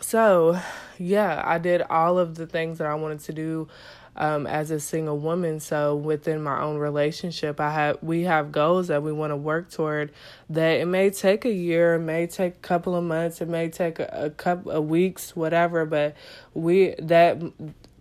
so, 0.00 0.60
yeah, 0.98 1.42
I 1.44 1.58
did 1.58 1.82
all 1.82 2.18
of 2.18 2.34
the 2.34 2.46
things 2.46 2.78
that 2.78 2.86
I 2.86 2.94
wanted 2.94 3.20
to 3.20 3.32
do 3.32 3.68
um, 4.16 4.46
as 4.46 4.70
a 4.70 4.80
single 4.80 5.18
woman. 5.18 5.60
So 5.60 5.96
within 5.96 6.42
my 6.42 6.60
own 6.60 6.78
relationship, 6.78 7.60
I 7.60 7.72
have 7.72 7.98
we 8.02 8.22
have 8.22 8.52
goals 8.52 8.88
that 8.88 9.02
we 9.02 9.12
want 9.12 9.30
to 9.30 9.36
work 9.36 9.70
toward. 9.70 10.12
That 10.50 10.80
it 10.80 10.86
may 10.86 11.10
take 11.10 11.44
a 11.44 11.52
year, 11.52 11.94
it 11.94 12.00
may 12.00 12.26
take 12.26 12.54
a 12.54 12.60
couple 12.60 12.94
of 12.94 13.04
months, 13.04 13.40
it 13.40 13.48
may 13.48 13.68
take 13.68 13.98
a, 13.98 14.08
a 14.12 14.30
couple 14.30 14.72
of 14.72 14.86
weeks, 14.86 15.34
whatever. 15.34 15.84
But 15.84 16.16
we 16.52 16.94
that 16.98 17.42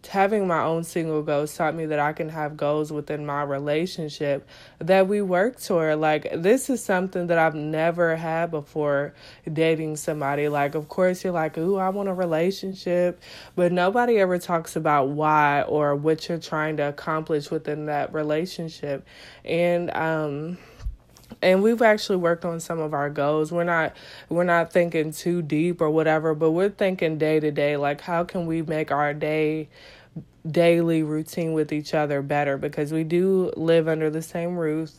having 0.08 0.48
my 0.48 0.64
own 0.64 0.84
single 0.84 1.22
goals 1.24 1.56
taught 1.56 1.76
me 1.76 1.86
that 1.86 2.00
I 2.00 2.14
can 2.14 2.30
have 2.30 2.58
goals 2.58 2.92
within 2.92 3.26
my 3.26 3.44
relationship 3.44 4.48
that 4.80 5.08
we 5.08 5.22
work 5.22 5.60
toward. 5.60 6.00
Like, 6.00 6.30
this 6.36 6.70
is 6.70 6.84
something 6.84 7.28
that 7.28 7.38
I've 7.38 7.56
never 7.56 8.16
had 8.16 8.52
before 8.52 9.14
dating 9.52 9.96
somebody. 9.96 10.50
Like, 10.50 10.76
of 10.76 10.90
course, 10.90 11.24
you're 11.24 11.34
like, 11.34 11.58
ooh, 11.58 11.78
I 11.78 11.90
want 11.90 12.10
a 12.10 12.14
relationship, 12.14 13.22
but 13.56 13.72
nobody 13.72 14.20
ever 14.20 14.38
talks 14.38 14.76
about 14.76 15.10
why 15.10 15.64
or 15.64 15.96
what 15.96 16.28
you're 16.28 16.38
trying 16.38 16.78
to 16.78 16.90
accomplish 16.90 17.50
within 17.50 17.86
that 17.86 18.14
relationship. 18.14 19.06
And, 19.46 19.90
um, 19.96 20.58
and 21.44 21.62
we've 21.62 21.82
actually 21.82 22.18
worked 22.18 22.46
on 22.46 22.60
some 22.60 22.80
of 22.80 22.94
our 22.94 23.10
goals. 23.10 23.52
We're 23.52 23.64
not 23.64 23.96
we're 24.30 24.44
not 24.44 24.72
thinking 24.72 25.12
too 25.12 25.42
deep 25.42 25.82
or 25.82 25.90
whatever 25.90 26.34
but 26.34 26.52
we're 26.52 26.70
thinking 26.70 27.18
day 27.18 27.40
to 27.40 27.52
day 27.52 27.78
like 27.78 28.02
how 28.02 28.24
can 28.24 28.46
we 28.46 28.62
make 28.62 28.92
our 28.92 29.14
day 29.14 29.70
daily 30.50 31.04
routine 31.04 31.54
with 31.54 31.72
each 31.72 31.94
other 31.94 32.22
better? 32.22 32.58
Because 32.58 32.92
we 32.92 33.04
do 33.04 33.52
live 33.56 33.88
under 33.88 34.10
the 34.10 34.22
same 34.22 34.58
roof 34.58 34.92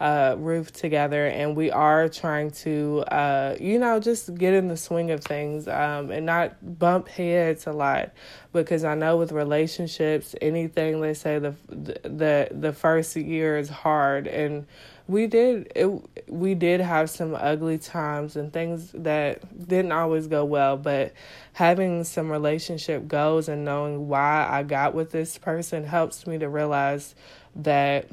uh, 0.00 0.36
roof 0.38 0.72
together 0.72 1.26
and 1.26 1.56
we 1.56 1.72
are 1.72 2.08
trying 2.08 2.50
to 2.52 3.02
uh, 3.10 3.56
you 3.58 3.78
know 3.78 3.98
just 3.98 4.32
get 4.36 4.54
in 4.54 4.68
the 4.68 4.76
swing 4.76 5.10
of 5.10 5.24
things 5.24 5.66
um, 5.66 6.10
and 6.10 6.24
not 6.24 6.78
bump 6.78 7.08
heads 7.08 7.66
a 7.66 7.72
lot. 7.72 8.12
Because 8.52 8.84
I 8.84 8.94
know 8.94 9.16
with 9.16 9.32
relationships 9.32 10.34
anything 10.40 11.00
they 11.00 11.14
say 11.14 11.38
the 11.38 11.54
the 11.68 12.48
the 12.52 12.72
first 12.72 13.16
year 13.16 13.58
is 13.58 13.68
hard 13.68 14.26
and 14.26 14.66
we 15.08 15.26
did 15.26 15.72
it 15.74 15.88
we 16.28 16.54
did 16.54 16.80
have 16.80 17.10
some 17.10 17.34
ugly 17.34 17.78
times 17.78 18.36
and 18.36 18.52
things 18.52 18.92
that 18.92 19.68
didn't 19.68 19.90
always 19.90 20.26
go 20.26 20.44
well 20.44 20.76
but 20.76 21.12
having 21.54 22.04
some 22.04 22.30
relationship 22.30 23.08
goals 23.08 23.48
and 23.48 23.64
knowing 23.64 24.06
why 24.06 24.46
I 24.48 24.62
got 24.62 24.94
with 24.94 25.10
this 25.10 25.38
person 25.38 25.82
helps 25.84 26.26
me 26.26 26.38
to 26.38 26.48
realize 26.48 27.14
that 27.56 28.08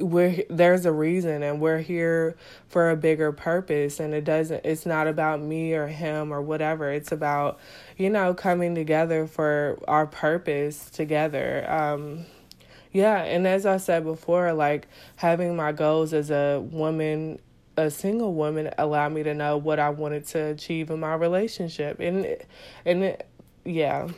we're 0.00 0.44
there's 0.48 0.86
a 0.86 0.92
reason 0.92 1.42
and 1.42 1.60
we're 1.60 1.80
here 1.80 2.36
for 2.68 2.90
a 2.90 2.96
bigger 2.96 3.32
purpose. 3.32 4.00
And 4.00 4.14
it 4.14 4.24
doesn't 4.24 4.64
it's 4.64 4.86
not 4.86 5.06
about 5.08 5.40
me 5.40 5.74
or 5.74 5.88
him 5.88 6.32
or 6.32 6.40
whatever. 6.40 6.90
It's 6.92 7.12
about 7.12 7.58
you 7.96 8.10
know 8.10 8.34
coming 8.34 8.74
together 8.74 9.26
for 9.26 9.78
our 9.88 10.06
purpose 10.06 10.90
together. 10.90 11.68
Um 11.68 12.26
yeah, 12.92 13.22
and 13.22 13.46
as 13.46 13.66
I 13.66 13.76
said 13.76 14.04
before, 14.04 14.52
like 14.52 14.88
having 15.16 15.56
my 15.56 15.72
goals 15.72 16.12
as 16.12 16.30
a 16.30 16.60
woman, 16.60 17.40
a 17.76 17.90
single 17.90 18.34
woman, 18.34 18.70
allowed 18.78 19.12
me 19.12 19.22
to 19.22 19.34
know 19.34 19.56
what 19.56 19.78
I 19.78 19.90
wanted 19.90 20.26
to 20.28 20.46
achieve 20.46 20.90
in 20.90 21.00
my 21.00 21.14
relationship, 21.14 22.00
and 22.00 22.26
and 22.84 23.04
it, 23.04 23.28
yeah. 23.64 24.08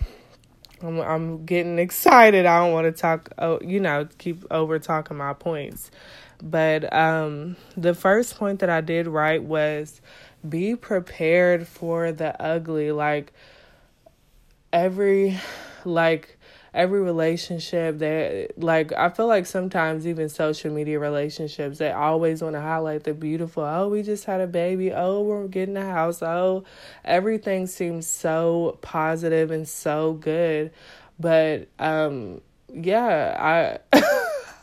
I'm 0.82 0.98
I'm 1.00 1.44
getting 1.44 1.78
excited. 1.78 2.46
I 2.46 2.60
don't 2.60 2.72
want 2.72 2.86
to 2.86 2.92
talk 2.92 3.30
oh, 3.38 3.60
you 3.62 3.80
know, 3.80 4.08
keep 4.18 4.44
over 4.50 4.78
talking 4.78 5.16
my 5.16 5.34
points. 5.34 5.90
But 6.42 6.90
um 6.92 7.56
the 7.76 7.94
first 7.94 8.38
point 8.38 8.60
that 8.60 8.70
I 8.70 8.80
did 8.80 9.06
write 9.06 9.42
was 9.42 10.00
be 10.48 10.74
prepared 10.76 11.66
for 11.66 12.12
the 12.12 12.40
ugly 12.42 12.92
like 12.92 13.32
every 14.72 15.38
like 15.84 16.38
every 16.72 17.00
relationship 17.00 17.98
that 17.98 18.52
like 18.56 18.92
I 18.92 19.08
feel 19.08 19.26
like 19.26 19.46
sometimes 19.46 20.06
even 20.06 20.28
social 20.28 20.72
media 20.72 20.98
relationships 20.98 21.78
they 21.78 21.90
always 21.90 22.42
want 22.42 22.54
to 22.54 22.60
highlight 22.60 23.04
the 23.04 23.14
beautiful 23.14 23.64
oh 23.64 23.88
we 23.88 24.02
just 24.02 24.24
had 24.24 24.40
a 24.40 24.46
baby. 24.46 24.92
Oh 24.92 25.22
we're 25.22 25.48
getting 25.48 25.76
a 25.76 25.84
house. 25.84 26.22
Oh 26.22 26.64
everything 27.04 27.66
seems 27.66 28.06
so 28.06 28.78
positive 28.82 29.50
and 29.50 29.68
so 29.68 30.14
good. 30.14 30.70
But 31.18 31.68
um 31.78 32.40
yeah 32.72 33.78
I 33.92 34.00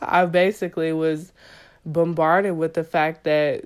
I 0.00 0.26
basically 0.26 0.92
was 0.92 1.32
bombarded 1.84 2.56
with 2.56 2.74
the 2.74 2.84
fact 2.84 3.24
that 3.24 3.64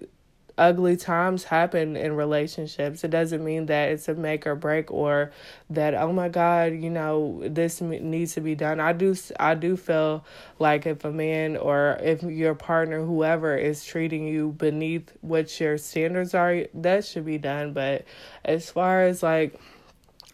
ugly 0.59 0.97
times 0.97 1.45
happen 1.45 1.97
in 1.97 2.15
relationships. 2.15 3.05
It 3.05 3.11
doesn't 3.11 3.45
mean 3.45 3.67
that 3.67 3.91
it's 3.91 4.09
a 4.09 4.15
make 4.15 4.47
or 4.47 4.55
break 4.55 4.91
or 4.91 5.33
that 5.71 5.95
oh 5.95 6.13
my 6.13 6.29
god, 6.29 6.75
you 6.75 6.91
know, 6.91 7.43
this 7.45 7.81
needs 7.81 8.35
to 8.35 8.41
be 8.41 8.55
done. 8.55 8.81
I 8.81 8.93
do 8.93 9.15
I 9.39 9.55
do 9.55 9.77
feel 9.77 10.25
like 10.59 10.87
if 10.87 11.05
a 11.05 11.13
man 11.13 11.57
or 11.57 11.99
if 12.03 12.23
your 12.23 12.55
partner 12.55 13.05
whoever 13.05 13.57
is 13.57 13.85
treating 13.85 14.27
you 14.27 14.53
beneath 14.53 15.13
what 15.21 15.61
your 15.61 15.79
standards 15.79 16.35
are, 16.35 16.67
that 16.75 17.05
should 17.05 17.25
be 17.25 17.39
done, 17.39 17.73
but 17.73 18.05
as 18.45 18.71
far 18.71 19.03
as 19.03 19.23
like 19.23 19.59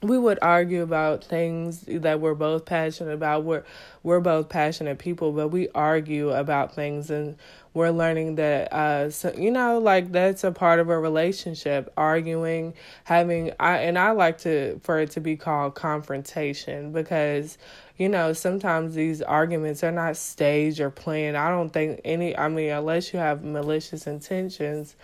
we 0.03 0.17
would 0.17 0.39
argue 0.43 0.83
about 0.83 1.25
things 1.25 1.85
that 1.89 2.21
we're 2.21 2.35
both 2.35 2.65
passionate 2.65 3.13
about. 3.13 3.45
We're 3.45 3.65
we're 4.03 4.21
both 4.21 4.49
passionate 4.49 4.99
people, 4.99 5.33
but 5.33 5.49
we 5.49 5.69
argue 5.75 6.31
about 6.31 6.75
things 6.75 7.11
and 7.11 7.37
we're 7.79 7.91
learning 7.91 8.35
that 8.35 8.73
uh 8.73 9.09
so, 9.09 9.33
you 9.39 9.53
know 9.53 9.79
like 9.79 10.11
that's 10.11 10.43
a 10.43 10.51
part 10.51 10.81
of 10.81 10.89
a 10.91 10.99
relationship 10.99 11.93
arguing 11.97 12.75
having 13.05 13.53
i 13.61 13.79
and 13.79 13.97
i 13.97 14.11
like 14.11 14.37
to 14.37 14.79
for 14.83 14.99
it 14.99 15.13
to 15.13 15.21
be 15.21 15.37
called 15.37 15.77
confrontation 15.77 16.91
because 16.91 17.57
you 17.97 18.09
know 18.09 18.33
sometimes 18.33 18.95
these 18.95 19.23
arguments 19.23 19.85
are 19.85 19.93
not 19.93 20.17
staged 20.17 20.81
or 20.81 20.91
planned. 20.91 21.37
I 21.37 21.51
don't 21.51 21.71
think 21.71 22.01
any 22.05 22.37
i 22.37 22.49
mean 22.49 22.71
unless 22.71 23.13
you 23.13 23.21
have 23.21 23.45
malicious 23.45 24.09
intentions 24.09 24.97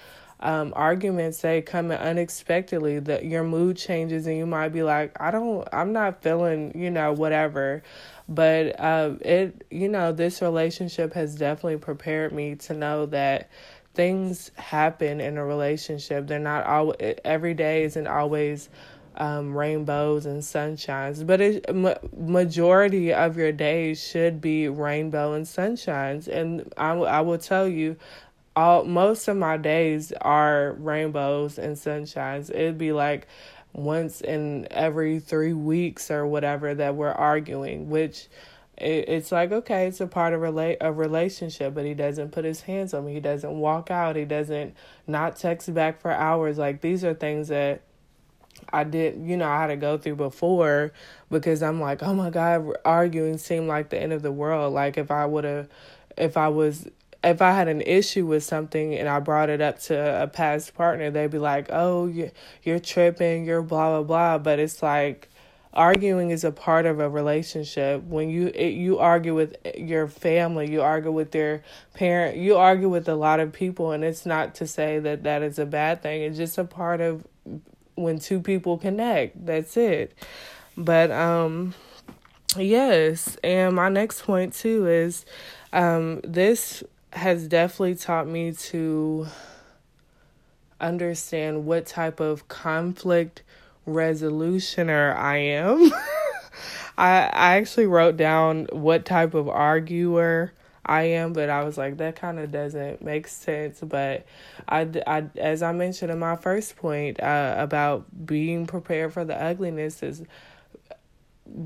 um, 0.44 0.72
arguments 0.76 1.40
they 1.40 1.60
come 1.60 1.90
unexpectedly 1.90 3.00
that 3.00 3.24
your 3.24 3.42
mood 3.42 3.76
changes 3.76 4.26
and 4.26 4.36
you 4.36 4.46
might 4.46 4.68
be 4.68 4.82
like 4.82 5.20
i 5.20 5.30
don't 5.30 5.66
i'm 5.72 5.92
not 5.92 6.22
feeling 6.22 6.70
you 6.76 6.90
know 6.90 7.12
whatever 7.12 7.82
but 8.28 8.78
uh, 8.80 9.12
it, 9.20 9.66
you 9.70 9.88
know, 9.88 10.12
this 10.12 10.40
relationship 10.40 11.12
has 11.14 11.34
definitely 11.34 11.76
prepared 11.76 12.32
me 12.32 12.54
to 12.56 12.74
know 12.74 13.06
that 13.06 13.50
things 13.94 14.50
happen 14.56 15.20
in 15.20 15.36
a 15.36 15.44
relationship. 15.44 16.26
They're 16.26 16.38
not 16.38 16.64
all 16.64 16.94
every 17.24 17.54
day 17.54 17.84
isn't 17.84 18.06
always 18.06 18.70
um, 19.16 19.56
rainbows 19.56 20.26
and 20.26 20.42
sunshines, 20.42 21.24
but 21.24 21.40
it 21.40 21.74
ma- 21.74 21.94
majority 22.16 23.12
of 23.12 23.36
your 23.36 23.52
days 23.52 24.02
should 24.02 24.40
be 24.40 24.68
rainbow 24.68 25.34
and 25.34 25.44
sunshines. 25.44 26.26
And 26.26 26.72
I, 26.76 26.92
I 26.92 27.20
will 27.20 27.38
tell 27.38 27.68
you, 27.68 27.96
all 28.56 28.84
most 28.84 29.28
of 29.28 29.36
my 29.36 29.56
days 29.56 30.12
are 30.20 30.72
rainbows 30.78 31.58
and 31.58 31.76
sunshines. 31.76 32.50
It'd 32.50 32.78
be 32.78 32.92
like 32.92 33.26
once 33.72 34.20
in 34.20 34.68
every 34.70 35.18
three 35.18 35.52
weeks 35.52 36.10
or 36.10 36.26
whatever 36.26 36.74
that 36.74 36.94
we're 36.94 37.10
arguing, 37.10 37.90
which 37.90 38.28
it's 38.76 39.30
like 39.30 39.52
okay, 39.52 39.86
it's 39.86 40.00
a 40.00 40.06
part 40.06 40.32
of 40.32 40.40
relate 40.40 40.78
a 40.80 40.92
relationship, 40.92 41.74
but 41.74 41.84
he 41.84 41.94
doesn't 41.94 42.32
put 42.32 42.44
his 42.44 42.62
hands 42.62 42.94
on 42.94 43.06
me. 43.06 43.14
He 43.14 43.20
doesn't 43.20 43.52
walk 43.52 43.90
out. 43.90 44.16
He 44.16 44.24
doesn't 44.24 44.74
not 45.06 45.36
text 45.36 45.72
back 45.74 46.00
for 46.00 46.10
hours. 46.10 46.58
Like 46.58 46.80
these 46.80 47.04
are 47.04 47.14
things 47.14 47.48
that 47.48 47.82
I 48.72 48.84
did, 48.84 49.20
you 49.26 49.36
know, 49.36 49.48
I 49.48 49.60
had 49.60 49.66
to 49.68 49.76
go 49.76 49.98
through 49.98 50.16
before 50.16 50.92
because 51.30 51.62
I'm 51.62 51.80
like, 51.80 52.02
oh 52.02 52.14
my 52.14 52.30
god, 52.30 52.68
arguing 52.84 53.38
seemed 53.38 53.68
like 53.68 53.90
the 53.90 54.00
end 54.00 54.12
of 54.12 54.22
the 54.22 54.32
world. 54.32 54.72
Like 54.72 54.96
if 54.96 55.10
I 55.10 55.26
would 55.26 55.44
have, 55.44 55.68
if 56.16 56.36
I 56.36 56.48
was 56.48 56.88
if 57.24 57.42
I 57.42 57.52
had 57.52 57.68
an 57.68 57.80
issue 57.82 58.26
with 58.26 58.44
something 58.44 58.94
and 58.94 59.08
I 59.08 59.20
brought 59.20 59.50
it 59.50 59.60
up 59.60 59.78
to 59.80 60.22
a 60.22 60.26
past 60.26 60.74
partner, 60.74 61.10
they'd 61.10 61.30
be 61.30 61.38
like, 61.38 61.66
"Oh, 61.70 62.06
you're, 62.62 62.80
tripping, 62.80 63.44
you're 63.44 63.62
blah 63.62 63.90
blah 63.90 64.02
blah." 64.02 64.38
But 64.38 64.58
it's 64.58 64.82
like, 64.82 65.28
arguing 65.74 66.30
is 66.30 66.44
a 66.44 66.52
part 66.52 66.86
of 66.86 67.00
a 67.00 67.08
relationship. 67.08 68.02
When 68.04 68.30
you 68.30 68.46
it, 68.54 68.70
you 68.74 68.98
argue 68.98 69.34
with 69.34 69.56
your 69.76 70.06
family 70.06 70.70
you 70.70 70.80
argue 70.80 71.10
with 71.10 71.34
your 71.34 71.62
parent 71.94 72.36
you 72.36 72.56
argue 72.56 72.88
with 72.88 73.08
a 73.08 73.14
lot 73.14 73.40
of 73.40 73.52
people 73.52 73.90
and 73.92 74.04
it's 74.04 74.24
not 74.24 74.54
to 74.56 74.66
say 74.66 74.98
that 75.00 75.24
that 75.24 75.42
is 75.42 75.58
a 75.58 75.66
bad 75.66 76.02
thing. 76.02 76.22
It's 76.22 76.36
just 76.36 76.58
a 76.58 76.64
part 76.64 77.00
of 77.00 77.24
when 77.96 78.18
two 78.18 78.40
people 78.40 78.78
connect. 78.78 79.44
That's 79.44 79.76
it. 79.76 80.16
But 80.76 81.10
um 81.10 81.74
yes. 82.56 83.36
And 83.42 83.74
my 83.74 83.88
next 83.88 84.22
point 84.22 84.54
too 84.54 84.86
is 84.86 85.24
um 85.72 86.20
this 86.22 86.84
has 87.14 87.46
definitely 87.48 87.94
taught 87.94 88.26
me 88.26 88.52
to 88.52 89.26
understand 90.80 91.64
what 91.64 91.86
type 91.86 92.20
of 92.20 92.48
conflict 92.48 93.42
resolutioner 93.86 95.16
I 95.16 95.36
am. 95.36 95.92
I 96.98 97.22
I 97.32 97.56
actually 97.56 97.86
wrote 97.86 98.16
down 98.16 98.68
what 98.72 99.04
type 99.04 99.34
of 99.34 99.48
arguer 99.48 100.52
I 100.86 101.02
am, 101.02 101.32
but 101.32 101.48
I 101.48 101.64
was 101.64 101.78
like 101.78 101.96
that 101.98 102.16
kind 102.16 102.38
of 102.38 102.50
doesn't 102.52 103.02
make 103.02 103.26
sense. 103.28 103.80
But 103.80 104.26
I, 104.68 104.88
I 105.06 105.24
as 105.36 105.62
I 105.62 105.72
mentioned 105.72 106.10
in 106.10 106.18
my 106.18 106.36
first 106.36 106.76
point 106.76 107.20
uh, 107.20 107.54
about 107.58 108.26
being 108.26 108.66
prepared 108.66 109.12
for 109.12 109.24
the 109.24 109.40
ugliness 109.40 110.02
is 110.02 110.22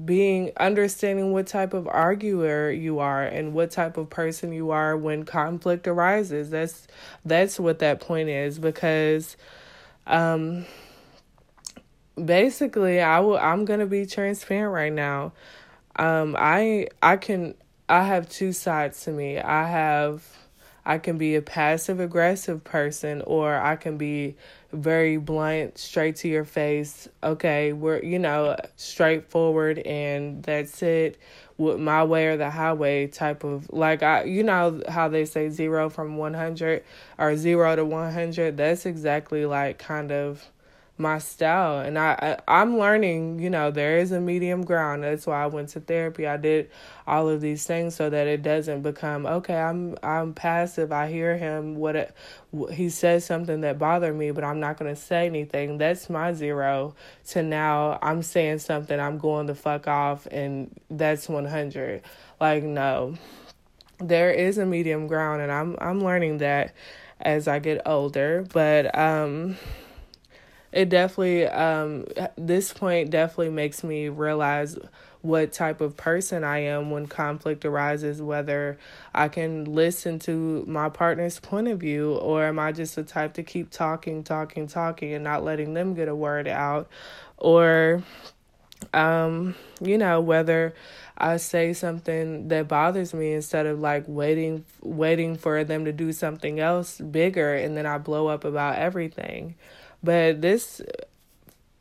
being 0.05 0.51
understanding 0.57 1.33
what 1.33 1.47
type 1.47 1.73
of 1.73 1.87
arguer 1.87 2.71
you 2.71 2.99
are 2.99 3.23
and 3.23 3.55
what 3.55 3.71
type 3.71 3.97
of 3.97 4.11
person 4.11 4.53
you 4.53 4.71
are 4.71 4.97
when 4.97 5.25
conflict 5.25 5.87
arises 5.87 6.51
that's 6.51 6.89
that's 7.25 7.61
what 7.61 7.79
that 7.79 8.01
point 8.01 8.29
is 8.29 8.59
because 8.59 9.37
um 10.09 10.67
basically 12.23 13.01
I 13.01 13.21
will 13.21 13.39
I'm 13.39 13.65
to 13.81 13.87
be 13.87 14.07
transparent 14.07 14.73
right 14.73 14.93
now. 14.93 15.33
Um 15.97 16.37
I 16.39 16.89
I 17.03 17.17
can 17.17 17.55
I 17.89 18.05
have 18.05 18.29
two 18.29 18.53
sides 18.53 19.05
to 19.05 19.13
me. 19.13 19.39
I 19.39 19.67
have 19.69 20.25
I 20.85 20.99
can 20.99 21.19
be 21.19 21.37
a 21.37 21.43
passive 21.43 22.01
aggressive 22.01 22.65
person 22.65 23.23
or 23.27 23.55
I 23.55 23.77
can 23.77 23.99
be 23.99 24.37
very 24.73 25.17
blunt, 25.17 25.79
straight 25.79 26.17
to 26.17 26.29
your 26.29 26.45
face. 26.45 27.09
Okay, 27.23 27.73
we're 27.73 28.03
you 28.03 28.19
know, 28.19 28.57
straightforward 28.77 29.79
and 29.81 30.43
that's 30.43 30.83
it. 30.83 31.19
With 31.57 31.81
my 31.81 32.05
way 32.05 32.29
or 32.29 32.37
the 32.37 32.51
highway 32.51 33.09
type 33.09 33.43
of 33.43 33.69
like 33.73 34.03
I 34.05 34.25
you 34.25 34.45
know 34.45 34.81
how 34.89 35.09
they 35.09 35.25
say 35.25 35.49
0 35.49 35.91
from 35.91 36.17
100 36.17 36.85
or 37.19 37.37
0 37.37 37.77
to 37.77 37.85
100 37.85 38.57
that's 38.57 38.87
exactly 38.87 39.45
like 39.45 39.79
kind 39.79 40.13
of 40.13 40.49
my 40.99 41.19
style. 41.19 41.81
And 41.81 41.99
I, 41.99 42.38
I 42.49 42.62
am 42.62 42.78
learning 42.78 43.38
you 43.38 43.50
know 43.50 43.71
there 43.71 43.99
is 43.99 44.12
a 44.12 44.21
medium 44.21 44.64
ground. 44.64 45.05
That's 45.05 45.26
why 45.26 45.43
I 45.43 45.47
went 45.47 45.71
to 45.71 45.81
therapy. 45.81 46.26
I 46.26 46.37
did 46.37 46.71
all 47.07 47.28
of 47.28 47.40
these 47.40 47.64
things 47.67 47.95
so 47.95 48.11
that 48.11 48.26
it 48.26 48.43
doesn't 48.43 48.83
become 48.83 49.26
okay 49.26 49.57
I'm 49.57 49.97
I'm 50.02 50.35
passive. 50.35 50.93
I 50.93 51.09
hear 51.11 51.37
him. 51.37 51.76
What 51.76 51.97
it, 51.97 52.14
he 52.73 52.90
says 52.90 53.25
something 53.25 53.61
that 53.62 53.78
bothered 53.78 54.17
me 54.17 54.31
but 54.33 54.45
I'm 54.45 54.61
not 54.61 54.78
going 54.78 54.95
to 54.95 55.00
say 55.00 55.26
anything. 55.26 55.78
That's 55.78 56.11
my 56.11 56.33
zero 56.33 56.95
to 57.28 57.43
now. 57.43 57.99
I'm 58.02 58.23
saying 58.23 58.59
something. 58.59 58.99
I'm 58.99 59.19
going 59.19 59.47
the 59.47 59.55
fuck 59.55 59.87
off 59.87 60.26
and 60.31 60.75
that's 60.90 61.28
100 61.28 62.02
like 62.40 62.62
no. 62.64 63.14
There 63.99 64.31
is 64.31 64.59
a 64.59 64.67
medium 64.67 65.07
ground 65.07 65.43
and 65.43 65.50
I'm 65.50 65.76
I'm 65.81 66.02
learning 66.02 66.38
that 66.38 66.75
as 67.21 67.49
I 67.49 67.59
get 67.59 67.83
older. 67.87 68.47
But 68.52 68.97
um 68.99 69.57
it 70.73 70.89
definitely 70.89 71.47
um 71.47 72.07
this 72.37 72.73
point 72.73 73.11
definitely 73.11 73.51
makes 73.51 73.83
me 73.83 74.09
realize 74.09 74.79
what 75.21 75.53
type 75.53 75.81
of 75.81 75.97
person 75.97 76.45
I 76.45 76.59
am 76.61 76.91
when 76.91 77.07
conflict 77.07 77.65
arises, 77.65 78.23
whether 78.23 78.79
I 79.13 79.29
can 79.29 79.65
listen 79.65 80.19
to 80.21 80.65
my 80.67 80.89
partner's 80.89 81.41
point 81.41 81.69
of 81.69 81.81
view 81.81 82.15
or 82.15 82.45
am 82.45 82.59
I 82.59 82.73
just 82.73 82.95
the 82.95 83.03
type 83.03 83.35
to 83.35 83.43
keep 83.43 83.71
talking, 83.71 84.23
talking, 84.23 84.69
talking 84.69 85.13
and 85.13 85.25
not 85.25 85.43
letting 85.43 85.75
them 85.75 85.95
get 85.95 86.09
a 86.09 86.15
word 86.15 86.47
out 86.47 86.89
or 87.37 88.03
um 88.95 89.57
you 89.81 89.99
know 89.99 90.21
whether 90.21 90.73
I 91.16 91.38
say 91.38 91.73
something 91.73 92.47
that 92.47 92.69
bothers 92.69 93.12
me 93.12 93.33
instead 93.33 93.66
of 93.66 93.81
like 93.81 94.05
waiting 94.07 94.64
waiting 94.83 95.37
for 95.37 95.64
them 95.64 95.85
to 95.87 95.92
do 95.92 96.12
something 96.12 96.61
else 96.61 97.01
bigger 97.01 97.55
and 97.57 97.77
then 97.77 97.87
I 97.87 97.99
blow 97.99 98.29
up 98.29 98.45
about 98.45 98.77
everything. 98.77 99.57
But 100.03 100.41
this 100.41 100.81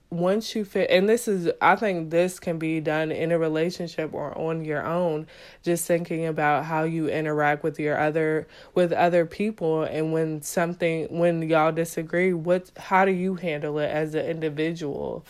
once 0.10 0.56
you 0.56 0.64
fit 0.64 0.90
and 0.90 1.10
this 1.10 1.28
is 1.28 1.52
i 1.62 1.76
think 1.76 2.12
this 2.12 2.40
can 2.40 2.58
be 2.58 2.80
done 2.80 3.12
in 3.12 3.30
a 3.30 3.38
relationship 3.38 4.14
or 4.14 4.36
on 4.38 4.64
your 4.64 4.82
own 4.86 5.28
just 5.64 5.86
thinking 5.86 6.26
about 6.26 6.64
how 6.64 6.84
you 6.84 7.10
interact 7.10 7.62
with 7.62 7.78
your 7.78 8.00
other 8.00 8.48
with 8.74 8.94
other 8.94 9.26
people. 9.26 9.84
And 9.84 10.14
when 10.14 10.42
something 10.42 11.08
when 11.10 11.42
y'all 11.42 11.72
disagree 11.72 12.34
what 12.34 12.72
how 12.78 13.06
do 13.06 13.12
you 13.12 13.36
handle 13.36 13.80
it 13.80 13.88
as 13.88 14.16
an 14.16 14.26
individual? 14.26 15.26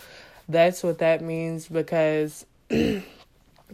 That's 0.48 0.84
what 0.84 1.00
that 1.00 1.22
means 1.22 1.68
because 1.68 2.46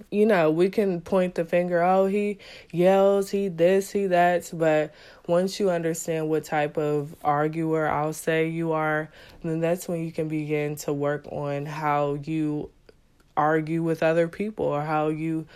you 0.10 0.26
know, 0.26 0.50
we 0.50 0.70
can 0.70 1.02
point 1.02 1.36
the 1.36 1.46
finger, 1.46 1.82
oh, 1.84 2.08
he 2.08 2.40
yells, 2.72 3.30
he 3.30 3.48
this, 3.48 3.92
he 3.92 4.08
that, 4.08 4.50
but 4.54 4.94
once 5.28 5.60
you 5.60 5.70
understand 5.70 6.30
what 6.30 6.44
type 6.44 6.78
of 6.78 7.16
arguer 7.24 7.88
I'll 7.88 8.14
say 8.14 8.48
you 8.48 8.72
are, 8.72 9.10
then 9.44 9.60
that's 9.60 9.88
when 9.88 10.04
you 10.04 10.12
can 10.12 10.28
begin 10.28 10.76
to 10.78 10.94
work 10.94 11.28
on 11.32 11.66
how 11.66 12.16
you 12.16 12.72
argue 13.38 13.84
with 13.84 14.04
other 14.04 14.28
people 14.28 14.66
or 14.66 14.82
how 14.82 15.10
you 15.10 15.48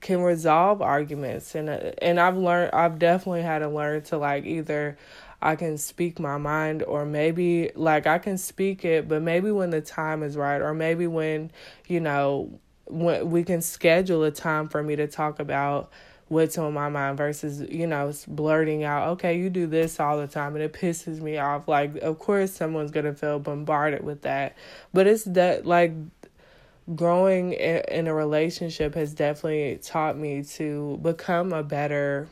can 0.00 0.20
resolve 0.22 0.80
arguments. 0.80 1.54
And 1.54 1.68
uh, 1.68 1.92
and 2.00 2.18
I've 2.18 2.36
learned 2.36 2.72
I've 2.72 2.98
definitely 2.98 3.42
had 3.42 3.60
to 3.60 3.68
learn 3.68 4.02
to 4.04 4.18
like 4.18 4.44
either 4.44 4.96
I 5.42 5.56
can 5.56 5.78
speak 5.78 6.18
my 6.18 6.38
mind 6.38 6.82
or 6.82 7.04
maybe 7.04 7.70
like 7.74 8.06
I 8.06 8.18
can 8.18 8.38
speak 8.38 8.84
it 8.84 9.08
but 9.08 9.22
maybe 9.22 9.50
when 9.50 9.70
the 9.70 9.80
time 9.80 10.22
is 10.22 10.36
right 10.36 10.60
or 10.60 10.74
maybe 10.74 11.06
when 11.06 11.50
you 11.86 12.00
know 12.00 12.60
we 12.90 13.44
can 13.44 13.62
schedule 13.62 14.24
a 14.24 14.30
time 14.30 14.68
for 14.68 14.82
me 14.82 14.96
to 14.96 15.06
talk 15.06 15.40
about 15.40 15.90
what's 16.28 16.56
on 16.58 16.72
my 16.72 16.88
mind 16.88 17.16
versus 17.16 17.60
you 17.68 17.86
know 17.86 18.12
blurting 18.28 18.84
out 18.84 19.08
okay 19.08 19.36
you 19.36 19.50
do 19.50 19.66
this 19.66 19.98
all 19.98 20.16
the 20.16 20.28
time 20.28 20.54
and 20.54 20.62
it 20.62 20.72
pisses 20.72 21.20
me 21.20 21.38
off. 21.38 21.66
Like 21.66 21.96
of 21.96 22.18
course 22.18 22.52
someone's 22.52 22.90
gonna 22.90 23.14
feel 23.14 23.38
bombarded 23.38 24.04
with 24.04 24.22
that 24.22 24.56
but 24.92 25.06
it's 25.06 25.24
that 25.24 25.66
like 25.66 25.92
growing 26.94 27.52
in 27.52 28.06
a 28.06 28.14
relationship 28.14 28.94
has 28.94 29.14
definitely 29.14 29.78
taught 29.82 30.16
me 30.16 30.42
to 30.42 30.98
become 31.02 31.52
a 31.52 31.62
better 31.62 32.28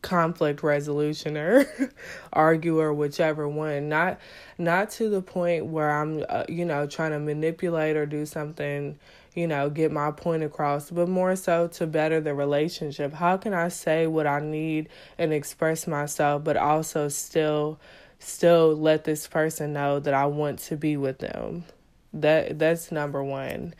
conflict 0.00 0.60
resolutioner 0.62 1.66
arguer 2.32 2.92
whichever 2.92 3.48
one. 3.48 3.88
Not 3.88 4.18
not 4.58 4.90
to 4.92 5.08
the 5.08 5.22
point 5.22 5.66
where 5.66 5.90
i'm 5.90 6.24
uh, 6.28 6.44
you 6.48 6.64
know 6.64 6.86
trying 6.86 7.12
to 7.12 7.18
manipulate 7.18 7.96
or 7.96 8.06
do 8.06 8.26
something 8.26 8.98
you 9.34 9.46
know, 9.46 9.70
get 9.70 9.90
my 9.90 10.10
point 10.10 10.42
across, 10.42 10.90
but 10.90 11.08
more 11.08 11.34
so 11.36 11.66
to 11.68 11.86
better 11.86 12.20
the 12.20 12.34
relationship. 12.34 13.14
How 13.14 13.36
can 13.36 13.54
I 13.54 13.68
say 13.68 14.06
what 14.06 14.26
I 14.26 14.40
need 14.40 14.88
and 15.16 15.32
express 15.32 15.86
myself, 15.86 16.44
but 16.44 16.56
also 16.56 17.08
still 17.08 17.80
still 18.18 18.76
let 18.76 19.04
this 19.04 19.26
person 19.26 19.72
know 19.72 19.98
that 19.98 20.14
I 20.14 20.26
want 20.26 20.60
to 20.60 20.76
be 20.76 20.96
with 20.96 21.18
them. 21.18 21.64
That 22.12 22.58
that's 22.58 22.92
number 22.92 23.22
1. 23.22 23.74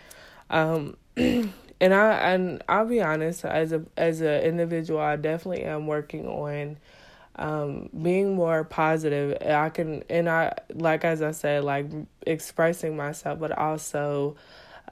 Um 0.51 0.97
and 1.17 1.53
I 1.81 2.13
and 2.33 2.63
I'll 2.69 2.87
be 2.87 3.03
honest 3.03 3.45
as 3.45 3.73
a 3.73 3.85
as 3.97 4.21
an 4.21 4.43
individual 4.43 5.01
I 5.01 5.17
definitely 5.17 5.65
am 5.65 5.87
working 5.87 6.27
on 6.27 6.79
um 7.37 7.89
being 8.03 8.35
more 8.35 8.63
positive 8.63 9.39
i 9.41 9.71
can 9.71 10.03
and 10.11 10.29
i 10.29 10.53
like 10.75 11.03
as 11.03 11.23
i 11.23 11.31
said 11.31 11.65
like 11.65 11.87
expressing 12.27 12.95
myself 12.95 13.39
but 13.39 13.51
also 13.57 14.37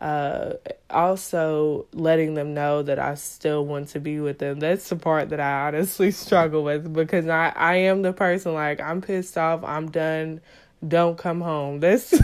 uh, 0.00 0.54
also 0.88 1.86
letting 1.92 2.34
them 2.34 2.54
know 2.54 2.82
that 2.82 2.98
I 2.98 3.14
still 3.16 3.66
want 3.66 3.88
to 3.88 4.00
be 4.00 4.18
with 4.20 4.38
them. 4.38 4.58
That's 4.58 4.88
the 4.88 4.96
part 4.96 5.28
that 5.30 5.40
I 5.40 5.66
honestly 5.66 6.10
struggle 6.10 6.64
with 6.64 6.92
because 6.92 7.28
I, 7.28 7.52
I 7.54 7.76
am 7.76 8.02
the 8.02 8.12
person 8.12 8.54
like 8.54 8.80
I'm 8.80 9.00
pissed 9.00 9.36
off, 9.36 9.62
I'm 9.62 9.90
done, 9.90 10.40
don't 10.86 11.18
come 11.18 11.40
home. 11.40 11.80
That's 11.80 12.10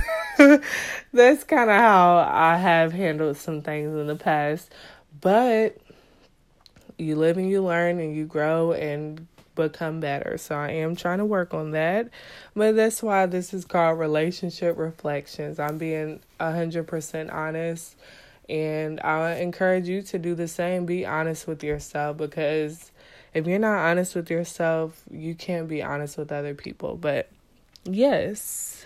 that's 1.13 1.45
kind 1.45 1.71
of 1.71 1.77
how 1.77 2.29
I 2.31 2.57
have 2.57 2.93
handled 2.93 3.37
some 3.37 3.63
things 3.63 3.95
in 3.95 4.07
the 4.07 4.17
past. 4.17 4.73
But 5.21 5.77
you 6.99 7.17
live 7.17 7.37
and 7.37 7.49
you 7.49 7.63
learn 7.63 8.01
and 8.01 8.17
you 8.17 8.25
grow 8.25 8.73
and 8.73 9.27
become 9.57 9.99
better. 9.99 10.39
So 10.39 10.55
I 10.55 10.71
am 10.71 10.95
trying 10.95 11.19
to 11.19 11.25
work 11.25 11.53
on 11.53 11.73
that. 11.73 12.11
But 12.55 12.77
that's 12.77 13.03
why 13.03 13.27
this 13.27 13.53
is 13.53 13.65
called 13.65 13.99
relationship 13.99 14.79
reflections. 14.79 15.59
I'm 15.59 15.79
being 15.79 16.21
100% 16.39 17.33
honest 17.33 17.97
and 18.49 19.01
I 19.01 19.37
encourage 19.37 19.89
you 19.89 20.03
to 20.03 20.19
do 20.19 20.35
the 20.35 20.47
same. 20.47 20.87
Be 20.87 21.05
honest 21.05 21.49
with 21.49 21.65
yourself 21.65 22.17
because 22.17 22.93
if 23.35 23.47
you're 23.47 23.59
not 23.59 23.79
honest 23.79 24.15
with 24.15 24.31
yourself, 24.31 25.03
you 25.11 25.35
can't 25.35 25.69
be 25.69 25.83
honest 25.83 26.17
with 26.17 26.31
other 26.31 26.55
people. 26.55 26.97
But 26.97 27.29
yes. 27.85 28.85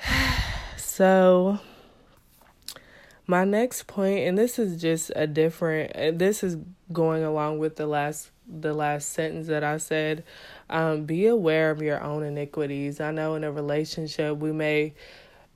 So 0.78 1.58
my 3.26 3.44
next 3.44 3.86
point, 3.86 4.20
and 4.20 4.38
this 4.38 4.58
is 4.58 4.80
just 4.80 5.10
a 5.16 5.26
different. 5.26 6.18
This 6.18 6.42
is 6.42 6.56
going 6.92 7.24
along 7.24 7.58
with 7.58 7.76
the 7.76 7.86
last 7.86 8.30
the 8.48 8.72
last 8.72 9.10
sentence 9.12 9.48
that 9.48 9.64
I 9.64 9.78
said. 9.78 10.24
Um, 10.70 11.04
be 11.04 11.26
aware 11.26 11.70
of 11.70 11.82
your 11.82 12.02
own 12.02 12.22
iniquities. 12.22 13.00
I 13.00 13.10
know 13.10 13.34
in 13.34 13.44
a 13.44 13.50
relationship 13.50 14.38
we 14.38 14.52
may 14.52 14.94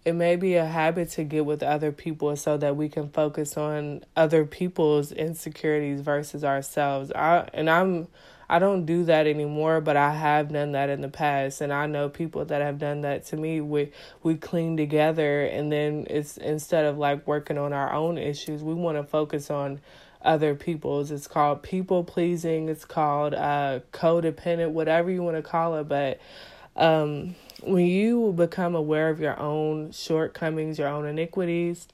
it 0.04 0.14
may 0.14 0.36
be 0.36 0.54
a 0.54 0.64
habit 0.64 1.10
to 1.10 1.24
get 1.24 1.44
with 1.44 1.62
other 1.62 1.92
people 1.92 2.34
so 2.34 2.56
that 2.56 2.76
we 2.76 2.88
can 2.88 3.10
focus 3.10 3.56
on 3.56 4.02
other 4.16 4.44
people's 4.44 5.12
insecurities 5.12 6.00
versus 6.00 6.42
ourselves. 6.42 7.12
I 7.12 7.48
and 7.52 7.70
I'm 7.70 8.08
I 8.50 8.58
don't 8.58 8.84
do 8.84 9.04
that 9.04 9.28
anymore, 9.28 9.80
but 9.80 9.96
I 9.96 10.12
have 10.12 10.52
done 10.52 10.72
that 10.72 10.90
in 10.90 11.02
the 11.02 11.08
past 11.08 11.60
and 11.60 11.72
I 11.72 11.86
know 11.86 12.08
people 12.08 12.44
that 12.44 12.60
have 12.60 12.80
done 12.80 13.02
that 13.02 13.24
to 13.26 13.36
me. 13.36 13.60
We 13.60 13.92
we 14.24 14.34
clean 14.34 14.76
together 14.76 15.42
and 15.44 15.70
then 15.70 16.04
it's 16.10 16.36
instead 16.36 16.84
of 16.84 16.98
like 16.98 17.24
working 17.28 17.58
on 17.58 17.72
our 17.72 17.92
own 17.92 18.18
issues, 18.18 18.64
we 18.64 18.74
want 18.74 18.98
to 18.98 19.04
focus 19.04 19.52
on 19.52 19.80
other 20.22 20.56
people's. 20.56 21.12
It's 21.12 21.28
called 21.28 21.62
people 21.62 22.02
pleasing, 22.02 22.68
it's 22.68 22.84
called 22.84 23.34
uh 23.34 23.80
codependent, 23.92 24.72
whatever 24.72 25.12
you 25.12 25.22
want 25.22 25.36
to 25.36 25.42
call 25.42 25.76
it, 25.76 25.84
but 25.84 26.18
um 26.74 27.36
when 27.62 27.86
you 27.86 28.32
become 28.32 28.74
aware 28.74 29.10
of 29.10 29.20
your 29.20 29.38
own 29.38 29.92
shortcomings, 29.92 30.76
your 30.76 30.88
own 30.88 31.06
iniquities, 31.06 31.86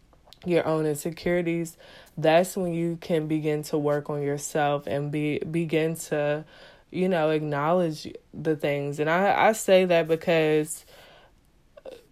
your 0.45 0.67
own 0.67 0.87
insecurities, 0.87 1.77
that's 2.17 2.57
when 2.57 2.73
you 2.73 2.99
can 3.01 3.27
begin 3.27 3.63
to 3.65 3.79
work 3.79 4.11
on 4.11 4.23
yourself 4.23 4.87
and 4.87 5.11
be 5.11 5.39
begin 5.39 5.95
to, 5.95 6.45
you 6.91 7.09
know, 7.09 7.31
acknowledge 7.31 8.13
the 8.35 8.57
things. 8.57 9.01
And 9.01 9.09
I, 9.09 9.49
I 9.49 9.53
say 9.53 9.85
that 9.87 10.09
because 10.09 10.85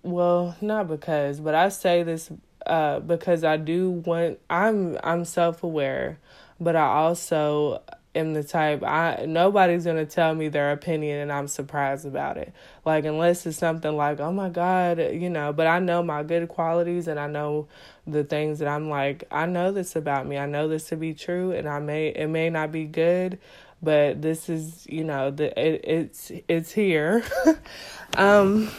well, 0.02 0.56
not 0.60 0.88
because, 0.88 1.40
but 1.40 1.54
I 1.54 1.70
say 1.70 2.02
this 2.02 2.30
uh, 2.66 3.00
because 3.00 3.44
I 3.44 3.56
do 3.56 3.90
want 3.90 4.38
I'm 4.48 4.98
I'm 5.02 5.24
self 5.24 5.62
aware, 5.62 6.18
but 6.60 6.76
I 6.76 6.86
also 6.86 7.82
am 8.14 8.32
the 8.32 8.44
type 8.44 8.82
I 8.82 9.24
nobody's 9.26 9.84
gonna 9.84 10.06
tell 10.06 10.34
me 10.34 10.48
their 10.48 10.72
opinion 10.72 11.20
and 11.20 11.32
I'm 11.32 11.48
surprised 11.48 12.06
about 12.06 12.36
it. 12.36 12.52
Like 12.84 13.04
unless 13.04 13.46
it's 13.46 13.58
something 13.58 13.96
like, 13.96 14.20
oh 14.20 14.32
my 14.32 14.48
God, 14.48 14.98
you 14.98 15.30
know, 15.30 15.52
but 15.52 15.66
I 15.66 15.78
know 15.78 16.02
my 16.02 16.22
good 16.22 16.48
qualities 16.48 17.08
and 17.08 17.18
I 17.18 17.26
know 17.26 17.68
the 18.06 18.24
things 18.24 18.58
that 18.58 18.68
I'm 18.68 18.88
like, 18.88 19.24
I 19.30 19.46
know 19.46 19.72
this 19.72 19.96
about 19.96 20.26
me. 20.26 20.38
I 20.38 20.46
know 20.46 20.68
this 20.68 20.88
to 20.88 20.96
be 20.96 21.14
true 21.14 21.52
and 21.52 21.68
I 21.68 21.78
may 21.80 22.08
it 22.08 22.28
may 22.28 22.50
not 22.50 22.72
be 22.72 22.84
good, 22.84 23.38
but 23.82 24.22
this 24.22 24.48
is, 24.48 24.86
you 24.88 25.04
know, 25.04 25.30
the 25.30 25.58
it, 25.58 25.80
it's 25.84 26.32
it's 26.48 26.72
here. 26.72 27.24
um 28.16 28.70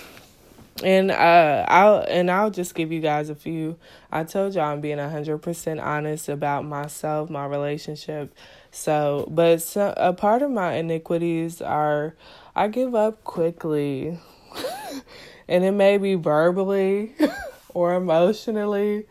and 0.83 1.09
uh 1.09 1.65
I'll 1.67 1.99
and 2.07 2.29
I'll 2.29 2.51
just 2.51 2.75
give 2.75 2.91
you 2.91 2.99
guys 2.99 3.29
a 3.29 3.35
few. 3.35 3.77
I 4.11 4.23
told 4.23 4.55
y'all 4.55 4.65
I'm 4.65 4.81
being 4.81 4.97
100% 4.97 5.83
honest 5.83 6.29
about 6.29 6.65
myself, 6.65 7.29
my 7.29 7.45
relationship 7.45 8.33
so, 8.75 9.25
but 9.31 9.61
so, 9.61 9.93
a 9.95 10.11
part 10.11 10.41
of 10.41 10.51
my 10.51 10.73
iniquities 10.73 11.61
are 11.61 12.13
I 12.53 12.67
give 12.67 12.93
up 12.93 13.23
quickly. 13.23 14.19
and 15.47 15.63
it 15.63 15.71
may 15.71 15.97
be 15.97 16.15
verbally 16.15 17.15
or 17.73 17.93
emotionally 17.93 19.05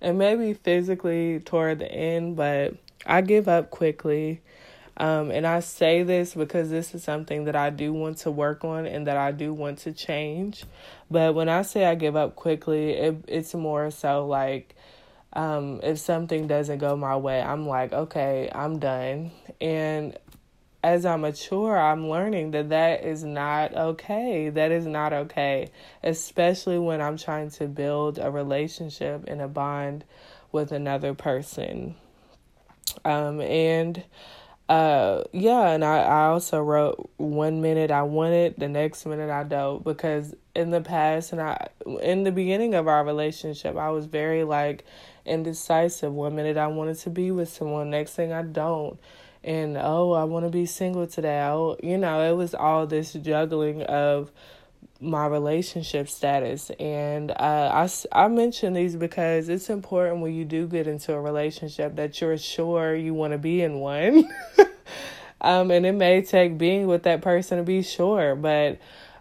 and 0.00 0.16
maybe 0.16 0.54
physically 0.54 1.40
toward 1.40 1.80
the 1.80 1.92
end, 1.92 2.36
but 2.36 2.74
I 3.04 3.20
give 3.20 3.46
up 3.46 3.70
quickly. 3.70 4.40
Um, 4.96 5.30
and 5.30 5.46
I 5.46 5.60
say 5.60 6.02
this 6.02 6.34
because 6.34 6.70
this 6.70 6.94
is 6.94 7.04
something 7.04 7.44
that 7.44 7.56
I 7.56 7.68
do 7.68 7.92
want 7.92 8.18
to 8.18 8.30
work 8.30 8.64
on 8.64 8.86
and 8.86 9.06
that 9.06 9.18
I 9.18 9.32
do 9.32 9.52
want 9.52 9.80
to 9.80 9.92
change. 9.92 10.64
But 11.10 11.34
when 11.34 11.50
I 11.50 11.60
say 11.60 11.84
I 11.84 11.94
give 11.94 12.16
up 12.16 12.36
quickly, 12.36 12.92
it, 12.92 13.22
it's 13.28 13.54
more 13.54 13.90
so 13.90 14.26
like 14.26 14.74
um, 15.32 15.80
if 15.82 15.98
something 15.98 16.46
doesn't 16.46 16.78
go 16.78 16.96
my 16.96 17.16
way, 17.16 17.40
I'm 17.40 17.66
like, 17.66 17.92
okay, 17.92 18.50
I'm 18.52 18.78
done. 18.78 19.30
And 19.60 20.18
as 20.82 21.04
I 21.04 21.16
mature, 21.16 21.78
I'm 21.78 22.08
learning 22.08 22.52
that 22.52 22.70
that 22.70 23.04
is 23.04 23.22
not 23.22 23.74
okay. 23.74 24.48
That 24.48 24.72
is 24.72 24.86
not 24.86 25.12
okay, 25.12 25.70
especially 26.02 26.78
when 26.78 27.00
I'm 27.00 27.16
trying 27.16 27.50
to 27.52 27.66
build 27.66 28.18
a 28.18 28.30
relationship 28.30 29.24
and 29.28 29.40
a 29.40 29.48
bond 29.48 30.04
with 30.52 30.72
another 30.72 31.14
person. 31.14 31.94
Um, 33.04 33.40
and 33.40 34.02
uh, 34.70 35.24
yeah, 35.32 35.70
and 35.70 35.84
I, 35.84 35.98
I 35.98 36.26
also 36.26 36.62
wrote 36.62 37.10
one 37.16 37.60
minute 37.60 37.90
I 37.90 38.02
want 38.02 38.34
it, 38.34 38.58
the 38.58 38.68
next 38.68 39.04
minute 39.04 39.30
I 39.30 39.44
don't, 39.44 39.84
because 39.84 40.34
in 40.54 40.70
the 40.70 40.80
past 40.80 41.32
and 41.32 41.40
I, 41.40 41.68
in 42.02 42.24
the 42.24 42.32
beginning 42.32 42.74
of 42.74 42.88
our 42.88 43.04
relationship, 43.04 43.76
I 43.76 43.90
was 43.90 44.06
very 44.06 44.44
like, 44.44 44.84
indecisive. 45.24 46.12
One 46.12 46.34
minute 46.36 46.56
I 46.56 46.66
wanted 46.66 46.98
to 46.98 47.10
be 47.10 47.30
with 47.30 47.48
someone, 47.48 47.90
next 47.90 48.14
thing 48.14 48.32
I 48.32 48.42
don't. 48.42 48.98
And 49.42 49.78
oh, 49.78 50.12
I 50.12 50.24
want 50.24 50.44
to 50.44 50.50
be 50.50 50.66
single 50.66 51.06
today. 51.06 51.40
Oh, 51.42 51.76
you 51.82 51.96
know, 51.96 52.30
it 52.30 52.36
was 52.36 52.54
all 52.54 52.86
this 52.86 53.14
juggling 53.14 53.82
of 53.84 54.30
my 55.00 55.26
relationship 55.26 56.08
status. 56.08 56.70
And 56.78 57.30
uh, 57.30 57.88
I, 58.12 58.24
I 58.24 58.28
mention 58.28 58.74
these 58.74 58.96
because 58.96 59.48
it's 59.48 59.70
important 59.70 60.20
when 60.20 60.34
you 60.34 60.44
do 60.44 60.66
get 60.66 60.86
into 60.86 61.14
a 61.14 61.20
relationship 61.20 61.96
that 61.96 62.20
you're 62.20 62.38
sure 62.38 62.94
you 62.94 63.14
want 63.14 63.32
to 63.32 63.38
be 63.38 63.62
in 63.62 63.80
one. 63.80 64.30
um, 65.40 65.70
and 65.70 65.86
it 65.86 65.92
may 65.92 66.22
take 66.22 66.58
being 66.58 66.86
with 66.86 67.04
that 67.04 67.22
person 67.22 67.58
to 67.58 67.64
be 67.64 67.82
sure, 67.82 68.34
but 68.34 68.78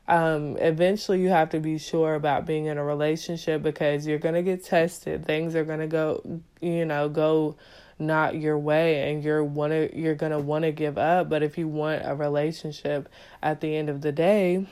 um, 0.10 0.58
eventually 0.58 1.22
you 1.22 1.30
have 1.30 1.52
to 1.52 1.60
be 1.60 1.78
sure 1.78 2.16
about 2.16 2.46
being 2.46 2.66
in 2.66 2.78
a 2.78 2.84
relationship 2.84 3.62
because 3.62 4.08
you're 4.08 4.20
going 4.20 4.36
to 4.36 4.42
get 4.42 4.64
tested. 4.64 5.26
Things 5.26 5.56
are 5.56 5.64
going 5.64 5.80
to 5.80 5.88
go, 5.88 6.42
you 6.60 6.84
know, 6.86 7.08
go 7.08 7.56
not 8.00 8.36
your 8.36 8.58
way 8.58 9.12
and 9.12 9.24
you're 9.24 9.44
want 9.44 9.72
to 9.74 9.96
you're 9.96 10.16
going 10.16 10.32
to 10.32 10.40
want 10.40 10.64
to 10.64 10.72
give 10.72 10.98
up, 10.98 11.30
but 11.30 11.44
if 11.44 11.58
you 11.58 11.68
want 11.68 12.02
a 12.06 12.16
relationship 12.16 13.10
at 13.44 13.62
the 13.62 13.76
end 13.76 13.90
of 13.90 14.02
the 14.02 14.12
day, 14.12 14.66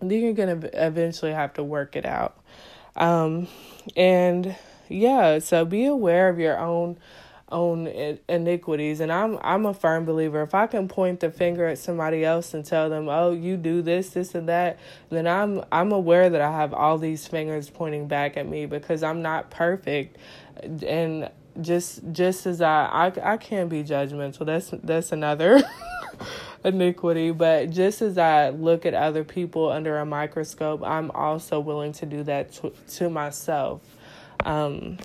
then 0.00 0.10
you're 0.20 0.32
going 0.32 0.60
to 0.60 0.86
eventually 0.86 1.32
have 1.32 1.54
to 1.54 1.64
work 1.64 1.96
it 1.96 2.06
out. 2.06 2.38
Um, 2.96 3.48
and 3.96 4.56
yeah, 4.88 5.38
so 5.38 5.64
be 5.64 5.86
aware 5.86 6.28
of 6.28 6.38
your 6.38 6.58
own 6.58 6.98
own 7.50 8.18
iniquities. 8.28 9.00
And 9.00 9.10
I'm 9.10 9.38
I'm 9.40 9.64
a 9.66 9.74
firm 9.74 10.04
believer. 10.04 10.42
If 10.42 10.54
I 10.54 10.66
can 10.66 10.88
point 10.88 11.20
the 11.20 11.30
finger 11.30 11.66
at 11.66 11.78
somebody 11.78 12.24
else 12.24 12.52
and 12.54 12.64
tell 12.64 12.90
them 12.90 13.08
oh 13.08 13.32
you 13.32 13.56
do 13.56 13.80
this 13.82 14.10
this 14.10 14.34
and 14.34 14.48
that 14.48 14.78
then 15.10 15.26
I'm 15.26 15.64
I'm 15.72 15.92
aware 15.92 16.28
that 16.28 16.40
I 16.40 16.52
have 16.52 16.74
all 16.74 16.98
these 16.98 17.26
fingers 17.26 17.70
pointing 17.70 18.06
back 18.06 18.36
at 18.36 18.46
me 18.46 18.66
because 18.66 19.02
I'm 19.02 19.22
not 19.22 19.50
perfect. 19.50 20.18
And 20.62 21.30
just 21.60 22.00
just 22.12 22.46
as 22.46 22.60
I 22.60 22.84
I 22.84 23.32
I 23.32 23.36
can't 23.36 23.70
be 23.70 23.82
judgmental. 23.82 24.44
That's 24.44 24.70
that's 24.82 25.12
another 25.12 25.62
iniquity 26.64 27.30
but 27.30 27.70
just 27.70 28.02
as 28.02 28.18
I 28.18 28.50
look 28.50 28.84
at 28.84 28.94
other 28.94 29.24
people 29.24 29.70
under 29.70 29.98
a 29.98 30.06
microscope 30.06 30.82
I'm 30.82 31.10
also 31.12 31.60
willing 31.60 31.92
to 31.94 32.06
do 32.06 32.22
that 32.24 32.52
to, 32.54 32.72
to 32.96 33.10
myself. 33.10 33.80
Um 34.44 34.98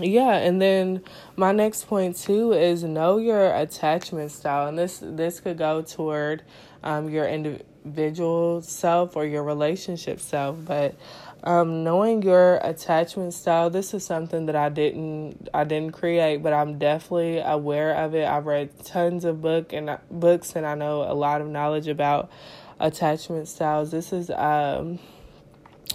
yeah 0.00 0.36
and 0.36 0.62
then 0.62 1.02
my 1.36 1.52
next 1.52 1.88
point 1.88 2.16
too 2.16 2.52
is 2.52 2.84
know 2.84 3.18
your 3.18 3.54
attachment 3.54 4.30
style 4.30 4.68
and 4.68 4.78
this 4.78 5.00
this 5.02 5.40
could 5.40 5.58
go 5.58 5.82
toward 5.82 6.42
um, 6.84 7.08
your 7.08 7.26
individual 7.26 8.62
self 8.62 9.16
or 9.16 9.26
your 9.26 9.42
relationship 9.42 10.20
self 10.20 10.56
but 10.64 10.94
um, 11.44 11.84
knowing 11.84 12.22
your 12.22 12.56
attachment 12.62 13.32
style 13.32 13.70
this 13.70 13.94
is 13.94 14.04
something 14.04 14.46
that 14.46 14.56
i 14.56 14.68
didn't 14.68 15.48
i 15.54 15.64
didn't 15.64 15.92
create 15.92 16.42
but 16.42 16.52
i'm 16.52 16.78
definitely 16.78 17.38
aware 17.38 17.94
of 17.94 18.14
it 18.14 18.26
i've 18.26 18.46
read 18.46 18.70
tons 18.84 19.24
of 19.24 19.40
book 19.40 19.72
and 19.72 19.98
books 20.10 20.54
and 20.56 20.66
i 20.66 20.74
know 20.74 21.02
a 21.02 21.14
lot 21.14 21.40
of 21.40 21.46
knowledge 21.46 21.88
about 21.88 22.30
attachment 22.80 23.46
styles 23.46 23.90
this 23.90 24.12
is 24.12 24.30
um 24.30 24.98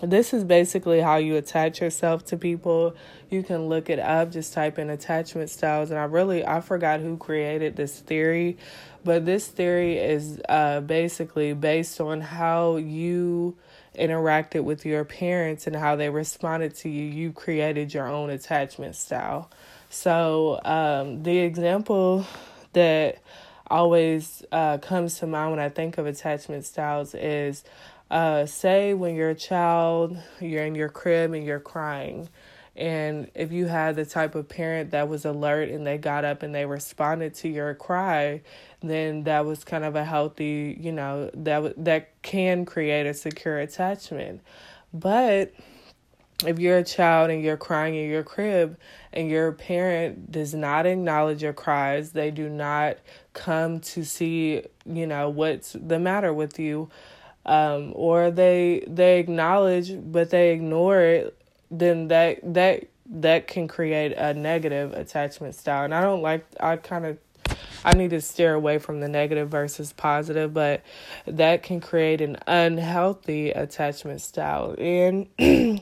this 0.02 0.34
is 0.34 0.44
basically 0.44 1.00
how 1.00 1.18
you 1.18 1.38
attach 1.38 1.80
yourself 1.80 2.26
to 2.26 2.38
people. 2.38 2.96
You 3.30 3.42
can 3.42 3.68
look 3.68 3.90
it 3.90 4.00
up, 4.00 4.32
just 4.32 4.54
type 4.54 4.78
in 4.78 4.90
attachment 4.90 5.50
styles. 5.50 5.92
And 5.92 6.00
I 6.00 6.04
really, 6.04 6.46
I 6.46 6.62
forgot 6.62 7.00
who 7.00 7.16
created 7.16 7.76
this 7.76 8.00
theory, 8.00 8.58
but 9.06 9.26
this 9.26 9.48
theory 9.48 9.98
is 9.98 10.42
uh, 10.50 10.82
basically 10.82 11.54
based 11.54 12.02
on 12.02 12.22
how 12.22 12.78
you 12.78 13.56
interacted 13.96 14.64
with 14.64 14.86
your 14.86 15.06
parents 15.06 15.68
and 15.68 15.76
how 15.76 15.96
they 15.96 16.10
responded 16.10 16.76
to 16.76 16.90
you. 16.90 17.04
You 17.04 17.32
created 17.32 17.94
your 17.94 18.08
own 18.08 18.30
attachment 18.30 18.96
style. 18.96 19.50
So 19.90 20.60
um, 20.66 21.24
the 21.24 21.40
example 21.40 22.26
that 22.74 23.20
always 23.68 24.44
uh, 24.52 24.78
comes 24.80 25.20
to 25.20 25.28
mind 25.28 25.52
when 25.52 25.60
I 25.60 25.70
think 25.70 25.98
of 25.98 26.06
attachment 26.06 26.66
styles 26.66 27.16
is 27.16 27.64
uh, 28.12 28.46
say 28.46 28.94
when 28.94 29.16
you're 29.16 29.32
a 29.32 29.36
child, 29.36 30.18
you're 30.40 30.66
in 30.66 30.76
your 30.76 30.90
crib 30.90 31.34
and 31.34 31.46
you're 31.46 31.60
crying. 31.60 32.30
And 32.76 33.30
if 33.36 33.52
you 33.52 33.68
had 33.68 33.96
the 33.96 34.06
type 34.06 34.34
of 34.34 34.50
parent 34.50 34.92
that 34.92 35.08
was 35.08 35.26
alert 35.26 35.70
and 35.70 35.86
they 35.86 35.98
got 35.98 36.26
up 36.26 36.42
and 36.42 36.56
they 36.56 36.66
responded 36.66 37.36
to 37.36 37.50
your 37.50 37.76
cry, 37.76 38.42
then 38.82 39.24
that 39.24 39.46
was 39.46 39.64
kind 39.64 39.84
of 39.84 39.96
a 39.96 40.04
healthy, 40.04 40.76
you 40.80 40.92
know, 40.92 41.30
that 41.36 41.74
that 41.84 42.22
can 42.24 42.66
create 42.66 43.06
a 43.06 43.14
secure 43.14 43.60
attachment. 43.60 44.42
But 44.92 45.54
if 46.46 46.60
you're 46.60 46.80
a 46.80 46.84
child 46.84 47.30
and 47.30 47.44
you're 47.44 47.58
crying 47.58 47.96
in 47.96 48.10
your 48.10 48.24
crib 48.24 48.78
and 49.14 49.30
your 49.30 49.52
parent 49.52 50.32
does 50.32 50.54
not 50.54 50.86
acknowledge 50.86 51.44
your 51.44 51.54
cries, 51.54 52.12
they 52.12 52.32
do 52.32 52.50
not 52.50 52.98
come 53.34 53.80
to 53.82 54.04
see, 54.04 54.64
you 54.86 55.08
know, 55.08 55.30
what's 55.30 55.74
the 55.74 56.00
matter 56.00 56.34
with 56.34 56.60
you, 56.60 56.90
um, 57.46 57.92
or 57.96 58.32
they 58.32 58.84
they 58.88 59.20
acknowledge 59.20 59.92
but 60.12 60.32
they 60.32 60.54
ignore 60.54 61.00
it, 61.00 61.38
then 61.72 62.08
that 62.10 62.40
that 62.54 62.88
that 63.06 63.48
can 63.48 63.68
create 63.68 64.14
a 64.14 64.34
negative 64.34 64.94
attachment 64.94 65.56
style. 65.56 65.84
And 65.84 65.94
I 65.94 66.02
don't 66.02 66.22
like 66.22 66.46
I 66.60 66.78
kind 66.78 67.06
of 67.06 67.18
I 67.86 67.94
need 67.94 68.12
to 68.12 68.22
steer 68.22 68.54
away 68.54 68.78
from 68.80 69.02
the 69.02 69.10
negative 69.10 69.50
versus 69.50 69.92
positive, 69.92 70.54
but 70.54 70.82
that 71.26 71.64
can 71.64 71.82
create 71.82 72.22
an 72.22 72.38
unhealthy 72.48 73.52
attachment 73.52 74.22
style. 74.22 74.76
And 74.78 75.28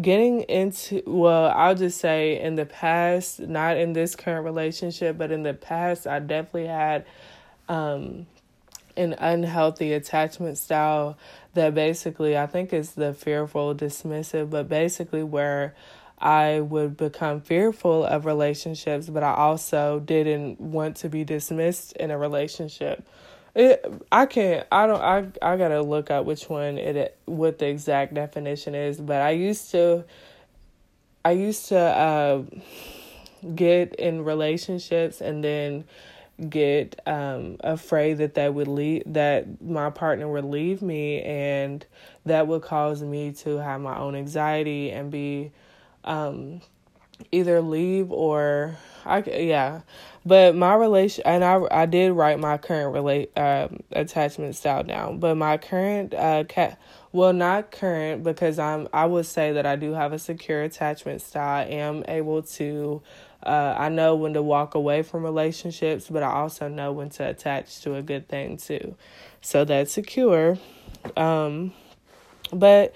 getting 0.00 0.40
into 0.42 1.00
well 1.06 1.52
i'll 1.54 1.76
just 1.76 2.00
say 2.00 2.40
in 2.40 2.56
the 2.56 2.66
past 2.66 3.38
not 3.38 3.76
in 3.76 3.92
this 3.92 4.16
current 4.16 4.44
relationship 4.44 5.16
but 5.16 5.30
in 5.30 5.44
the 5.44 5.54
past 5.54 6.04
i 6.04 6.18
definitely 6.18 6.66
had 6.66 7.06
um 7.68 8.26
an 8.96 9.14
unhealthy 9.14 9.92
attachment 9.92 10.58
style 10.58 11.16
that 11.54 11.74
basically 11.74 12.36
i 12.36 12.46
think 12.46 12.72
is 12.72 12.92
the 12.92 13.12
fearful 13.12 13.74
dismissive 13.74 14.50
but 14.50 14.68
basically 14.68 15.22
where 15.22 15.74
i 16.18 16.60
would 16.60 16.96
become 16.96 17.40
fearful 17.40 18.04
of 18.04 18.24
relationships 18.24 19.08
but 19.08 19.22
i 19.22 19.34
also 19.34 20.00
didn't 20.00 20.60
want 20.60 20.96
to 20.96 21.08
be 21.08 21.24
dismissed 21.24 21.92
in 21.96 22.10
a 22.10 22.18
relationship 22.18 23.06
it, 23.54 23.84
I 24.10 24.26
can't. 24.26 24.66
I 24.72 24.86
don't. 24.88 25.00
I 25.00 25.26
I 25.40 25.56
gotta 25.56 25.80
look 25.80 26.10
up 26.10 26.26
which 26.26 26.48
one 26.48 26.76
it 26.76 27.16
what 27.24 27.60
the 27.60 27.68
exact 27.68 28.12
definition 28.12 28.74
is. 28.74 29.00
But 29.00 29.20
I 29.20 29.30
used 29.30 29.70
to. 29.70 30.04
I 31.24 31.30
used 31.30 31.68
to 31.68 31.78
uh, 31.78 32.42
get 33.54 33.94
in 33.94 34.24
relationships 34.24 35.20
and 35.20 35.42
then 35.42 35.84
get 36.48 37.00
um, 37.06 37.56
afraid 37.60 38.18
that 38.18 38.34
that 38.34 38.54
would 38.54 38.68
leave 38.68 39.02
that 39.06 39.62
my 39.62 39.90
partner 39.90 40.28
would 40.28 40.44
leave 40.44 40.82
me 40.82 41.22
and 41.22 41.86
that 42.26 42.48
would 42.48 42.62
cause 42.62 43.02
me 43.02 43.32
to 43.32 43.58
have 43.58 43.80
my 43.80 43.96
own 43.96 44.16
anxiety 44.16 44.90
and 44.90 45.10
be 45.10 45.52
um, 46.04 46.60
either 47.30 47.60
leave 47.60 48.10
or 48.10 48.76
I 49.04 49.22
yeah 49.22 49.82
but 50.26 50.56
my 50.56 50.74
relation, 50.74 51.22
and 51.26 51.44
I 51.44 51.60
I 51.70 51.86
did 51.86 52.12
write 52.12 52.40
my 52.40 52.56
current 52.56 52.94
relate 52.94 53.36
um, 53.36 53.80
attachment 53.92 54.56
style 54.56 54.82
down. 54.82 55.18
But 55.18 55.36
my 55.36 55.58
current 55.58 56.14
uh 56.14 56.44
cat, 56.44 56.80
well, 57.12 57.34
not 57.34 57.70
current 57.70 58.22
because 58.22 58.58
I'm 58.58 58.88
I 58.92 59.04
would 59.04 59.26
say 59.26 59.52
that 59.52 59.66
I 59.66 59.76
do 59.76 59.92
have 59.92 60.12
a 60.14 60.18
secure 60.18 60.62
attachment 60.62 61.20
style. 61.20 61.60
I 61.60 61.64
am 61.64 62.04
able 62.08 62.42
to. 62.42 63.02
Uh, 63.44 63.74
I 63.76 63.88
know 63.88 64.14
when 64.14 64.34
to 64.34 64.42
walk 64.42 64.74
away 64.74 65.02
from 65.02 65.22
relationships, 65.22 66.08
but 66.10 66.22
I 66.22 66.32
also 66.32 66.68
know 66.68 66.92
when 66.92 67.10
to 67.10 67.28
attach 67.28 67.80
to 67.82 67.94
a 67.94 68.02
good 68.02 68.28
thing 68.28 68.56
too. 68.56 68.96
So 69.40 69.64
that's 69.64 69.92
secure. 69.92 70.58
Um, 71.16 71.72
but 72.52 72.94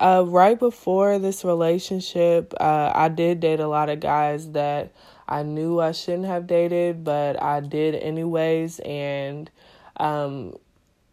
uh, 0.00 0.24
right 0.26 0.58
before 0.58 1.18
this 1.18 1.44
relationship, 1.44 2.54
uh, 2.58 2.92
I 2.94 3.08
did 3.08 3.40
date 3.40 3.60
a 3.60 3.68
lot 3.68 3.90
of 3.90 4.00
guys 4.00 4.52
that 4.52 4.92
I 5.28 5.42
knew 5.42 5.80
I 5.80 5.92
shouldn't 5.92 6.24
have 6.24 6.46
dated, 6.46 7.04
but 7.04 7.40
I 7.40 7.60
did 7.60 7.94
anyways. 7.94 8.80
And 8.80 9.50
um, 9.98 10.56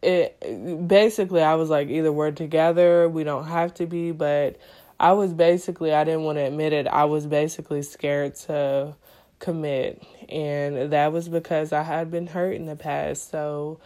it 0.01 0.87
basically, 0.87 1.41
I 1.41 1.55
was 1.55 1.69
like, 1.69 1.89
either 1.89 2.11
we're 2.11 2.31
together, 2.31 3.09
we 3.09 3.25
don't 3.25 3.45
have 3.45 3.73
to 3.75 3.85
be. 3.85 4.11
But 4.11 4.57
I 4.99 5.13
was 5.13 5.33
basically, 5.33 5.93
I 5.93 6.03
didn't 6.03 6.23
want 6.23 6.37
to 6.37 6.43
admit 6.43 6.73
it. 6.73 6.87
I 6.87 7.05
was 7.05 7.27
basically 7.27 7.81
scared 7.83 8.35
to 8.35 8.95
commit, 9.39 10.03
and 10.29 10.91
that 10.91 11.11
was 11.13 11.29
because 11.29 11.71
I 11.71 11.83
had 11.83 12.09
been 12.09 12.27
hurt 12.27 12.53
in 12.55 12.65
the 12.65 12.75
past. 12.75 13.29
So 13.29 13.79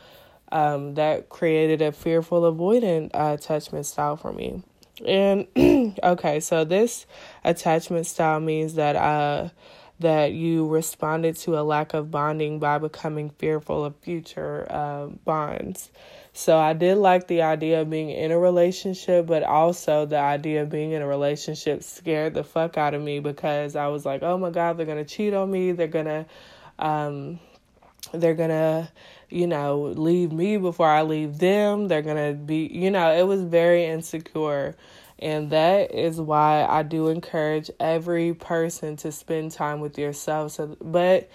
um, 0.51 0.95
that 0.95 1.29
created 1.29 1.81
a 1.81 1.91
fearful, 1.91 2.41
avoidant 2.41 3.11
uh, 3.13 3.35
attachment 3.37 3.85
style 3.85 4.15
for 4.15 4.31
me. 4.31 4.63
And 5.05 5.47
okay, 6.03 6.39
so 6.39 6.63
this 6.63 7.05
attachment 7.43 8.05
style 8.05 8.39
means 8.39 8.75
that 8.75 8.95
uh 8.95 9.49
that 9.99 10.33
you 10.33 10.67
responded 10.67 11.35
to 11.37 11.59
a 11.59 11.61
lack 11.61 11.93
of 11.93 12.09
bonding 12.11 12.59
by 12.59 12.77
becoming 12.79 13.29
fearful 13.29 13.85
of 13.85 13.95
future 13.97 14.65
uh, 14.69 15.05
bonds. 15.05 15.91
So 16.33 16.57
I 16.57 16.73
did 16.73 16.97
like 16.97 17.27
the 17.27 17.41
idea 17.41 17.81
of 17.81 17.89
being 17.89 18.09
in 18.09 18.31
a 18.31 18.39
relationship, 18.39 19.27
but 19.27 19.43
also 19.43 20.05
the 20.05 20.19
idea 20.19 20.61
of 20.61 20.69
being 20.69 20.91
in 20.91 21.01
a 21.01 21.07
relationship 21.07 21.83
scared 21.83 22.33
the 22.33 22.43
fuck 22.43 22.77
out 22.77 22.93
of 22.93 23.01
me 23.01 23.19
because 23.19 23.75
I 23.75 23.87
was 23.87 24.05
like, 24.05 24.23
oh 24.23 24.37
my 24.37 24.49
God, 24.49 24.77
they're 24.77 24.85
going 24.85 25.03
to 25.03 25.05
cheat 25.05 25.33
on 25.33 25.51
me. 25.51 25.73
They're 25.73 25.87
going 25.87 26.05
to, 26.05 26.25
um, 26.79 27.39
they're 28.13 28.33
going 28.33 28.49
to, 28.49 28.89
you 29.29 29.45
know, 29.45 29.81
leave 29.81 30.31
me 30.31 30.55
before 30.55 30.87
I 30.87 31.01
leave 31.01 31.37
them. 31.37 31.89
They're 31.89 32.01
going 32.01 32.33
to 32.33 32.37
be, 32.37 32.69
you 32.71 32.91
know, 32.91 33.11
it 33.13 33.23
was 33.23 33.41
very 33.43 33.85
insecure. 33.85 34.75
And 35.19 35.51
that 35.51 35.93
is 35.93 36.19
why 36.19 36.65
I 36.67 36.81
do 36.81 37.09
encourage 37.09 37.69
every 37.79 38.33
person 38.33 38.95
to 38.97 39.11
spend 39.11 39.51
time 39.51 39.81
with 39.81 39.97
yourself. 39.97 40.53
So, 40.53 40.77
but 40.81 41.29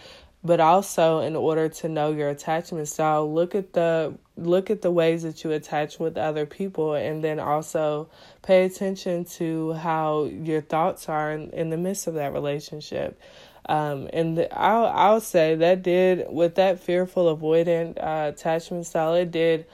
but 0.47 0.61
also 0.61 1.21
in 1.21 1.35
order 1.35 1.69
to 1.69 1.89
know 1.89 2.13
your 2.13 2.31
attachment 2.31 2.89
style, 2.89 3.33
look 3.33 3.55
at 3.55 3.73
the 3.73 4.15
look 4.37 4.71
at 4.71 4.83
the 4.83 4.91
ways 4.91 5.23
that 5.23 5.43
you 5.43 5.51
attach 5.51 5.99
with 5.99 6.17
other 6.17 6.47
people, 6.47 6.95
and 6.95 7.25
then 7.25 7.41
also 7.41 8.09
pay 8.43 8.65
attention 8.65 9.25
to 9.25 9.73
how 9.73 10.25
your 10.25 10.61
thoughts 10.61 11.09
are 11.09 11.33
in, 11.33 11.51
in 11.51 11.71
the 11.71 11.77
midst 11.77 12.07
of 12.07 12.15
that 12.15 12.33
relationship. 12.33 13.21
Um, 13.69 14.09
and 14.13 14.39
the, 14.39 14.59
I'll 14.59 14.87
I'll 14.87 15.21
say 15.21 15.57
that 15.57 15.83
did 15.83 16.27
with 16.31 16.55
that 16.55 16.79
fearful 16.79 17.37
avoidant 17.37 17.99
uh, 17.99 18.31
attachment 18.33 18.87
style, 18.87 19.15
it 19.15 19.31
did 19.33 19.67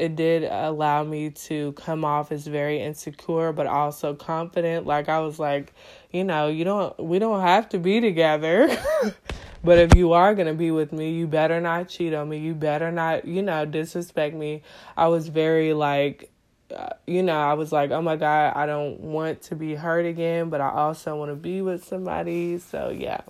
it 0.00 0.16
did 0.16 0.44
allow 0.44 1.04
me 1.04 1.30
to 1.30 1.72
come 1.72 2.04
off 2.04 2.32
as 2.32 2.46
very 2.46 2.80
insecure 2.80 3.52
but 3.52 3.66
also 3.66 4.14
confident 4.14 4.86
like 4.86 5.08
i 5.08 5.18
was 5.18 5.38
like 5.38 5.74
you 6.10 6.24
know 6.24 6.48
you 6.48 6.64
don't 6.64 6.98
we 6.98 7.18
don't 7.18 7.42
have 7.42 7.68
to 7.68 7.78
be 7.78 8.00
together 8.00 8.74
but 9.62 9.78
if 9.78 9.94
you 9.94 10.12
are 10.12 10.34
going 10.34 10.46
to 10.46 10.54
be 10.54 10.70
with 10.70 10.92
me 10.92 11.12
you 11.12 11.26
better 11.26 11.60
not 11.60 11.88
cheat 11.88 12.14
on 12.14 12.28
me. 12.28 12.38
You 12.38 12.54
better 12.54 12.90
not 12.90 13.24
you 13.24 13.42
know 13.42 13.64
disrespect 13.64 14.34
me. 14.34 14.62
I 14.96 15.08
was 15.08 15.28
very 15.28 15.72
like 15.72 16.30
uh, 16.74 16.90
you 17.06 17.22
know 17.22 17.36
i 17.36 17.52
was 17.54 17.72
like 17.72 17.90
oh 17.90 18.00
my 18.00 18.14
god 18.14 18.52
i 18.54 18.64
don't 18.64 19.00
want 19.00 19.42
to 19.42 19.56
be 19.56 19.74
hurt 19.74 20.06
again 20.06 20.50
but 20.50 20.60
i 20.60 20.70
also 20.70 21.16
want 21.16 21.30
to 21.30 21.34
be 21.34 21.62
with 21.62 21.84
somebody. 21.84 22.58
So 22.58 22.90
yeah. 22.90 23.22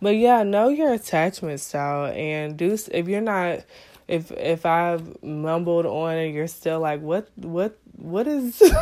But 0.00 0.16
yeah 0.16 0.42
know 0.42 0.68
your 0.68 0.92
attachment 0.92 1.60
style 1.60 2.12
and 2.12 2.56
do 2.56 2.76
if 2.92 3.08
you're 3.08 3.20
not 3.20 3.60
if 4.08 4.32
if 4.32 4.66
I've 4.66 5.22
mumbled 5.22 5.86
on 5.86 6.16
and 6.16 6.34
you're 6.34 6.48
still 6.48 6.80
like, 6.80 7.00
what 7.00 7.28
what 7.36 7.78
what 7.96 8.26
is 8.26 8.60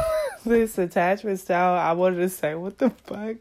this 0.50 0.78
attachment 0.78 1.40
style? 1.40 1.74
I 1.74 1.92
wanted 1.92 2.18
to 2.18 2.28
say, 2.28 2.54
what 2.54 2.78
the 2.78 2.90
fuck? 2.90 3.36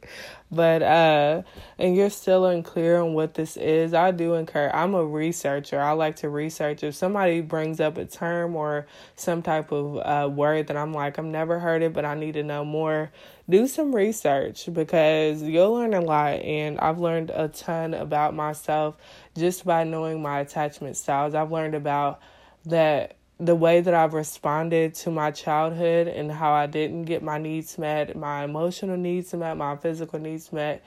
But 0.52 0.82
uh 0.82 1.44
and 1.78 1.96
you're 1.96 2.10
still 2.10 2.46
unclear 2.46 3.00
on 3.00 3.13
what 3.13 3.34
this 3.36 3.58
is. 3.58 3.94
I 3.94 4.12
do 4.12 4.34
encourage 4.34 4.74
I'm 4.74 4.94
a 4.96 5.06
researcher. 5.06 5.80
I 5.80 5.91
like 5.91 6.18
to 6.18 6.30
research. 6.30 6.84
If 6.84 6.96
somebody 6.96 7.41
brings 7.41 7.80
up 7.80 7.98
a 7.98 8.06
term 8.06 8.56
or 8.56 8.88
some 9.15 9.41
type 9.41 9.72
of 9.72 9.98
uh 9.98 10.30
word 10.30 10.68
that 10.68 10.78
I'm 10.78 10.94
like, 10.94 11.20
I've 11.20 11.26
never 11.26 11.60
heard 11.60 11.84
it, 11.84 11.94
but 11.94 12.06
I 12.06 12.15
need 12.15 12.34
to 12.34 12.44
know 12.44 12.65
more, 12.65 13.12
do 13.50 13.68
some 13.68 13.96
research 13.96 14.68
because 14.72 15.41
you'll 15.44 15.74
learn 15.74 15.94
a 15.94 16.02
lot 16.02 16.39
and 16.39 16.80
I've 16.80 17.00
learned 17.00 17.32
a 17.32 17.48
ton 17.48 17.94
about 17.94 18.34
myself 18.34 18.98
just 19.38 19.65
by 19.65 19.84
knowing 19.84 20.22
my 20.22 20.39
attachment 20.39 20.98
styles. 20.98 21.36
I've 21.36 21.52
learned 21.52 21.76
about 21.76 22.20
that 22.65 23.18
the 23.39 23.56
way 23.56 23.82
that 23.82 23.93
I've 23.93 24.13
responded 24.13 24.93
to 24.95 25.12
my 25.12 25.32
childhood 25.32 26.08
and 26.08 26.32
how 26.32 26.54
I 26.54 26.67
didn't 26.67 27.04
get 27.04 27.21
my 27.21 27.38
needs 27.38 27.78
met, 27.78 28.15
my 28.15 28.43
emotional 28.43 28.95
needs 28.95 29.34
met, 29.34 29.58
my 29.58 29.76
physical 29.76 30.19
needs 30.19 30.54
met. 30.54 30.84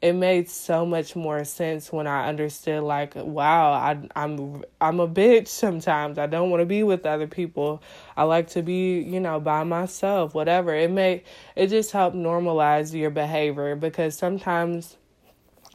It 0.00 0.14
made 0.14 0.50
so 0.50 0.84
much 0.84 1.14
more 1.14 1.44
sense 1.44 1.92
when 1.92 2.08
I 2.08 2.28
understood 2.28 2.82
like 2.82 3.14
wow, 3.14 3.70
I 3.70 4.00
I'm 4.16 4.64
I'm 4.80 4.98
a 4.98 5.06
bitch 5.06 5.46
sometimes. 5.46 6.18
I 6.18 6.26
don't 6.26 6.50
want 6.50 6.60
to 6.60 6.66
be 6.66 6.82
with 6.82 7.06
other 7.06 7.28
people. 7.28 7.80
I 8.16 8.24
like 8.24 8.48
to 8.50 8.62
be, 8.62 8.98
you 9.00 9.20
know, 9.20 9.38
by 9.38 9.62
myself, 9.62 10.34
whatever. 10.34 10.74
It 10.74 10.90
may 10.90 11.22
it 11.54 11.68
just 11.68 11.92
helped 11.92 12.16
normalize 12.16 12.92
your 12.92 13.10
behavior 13.10 13.76
because 13.76 14.16
sometimes 14.18 14.96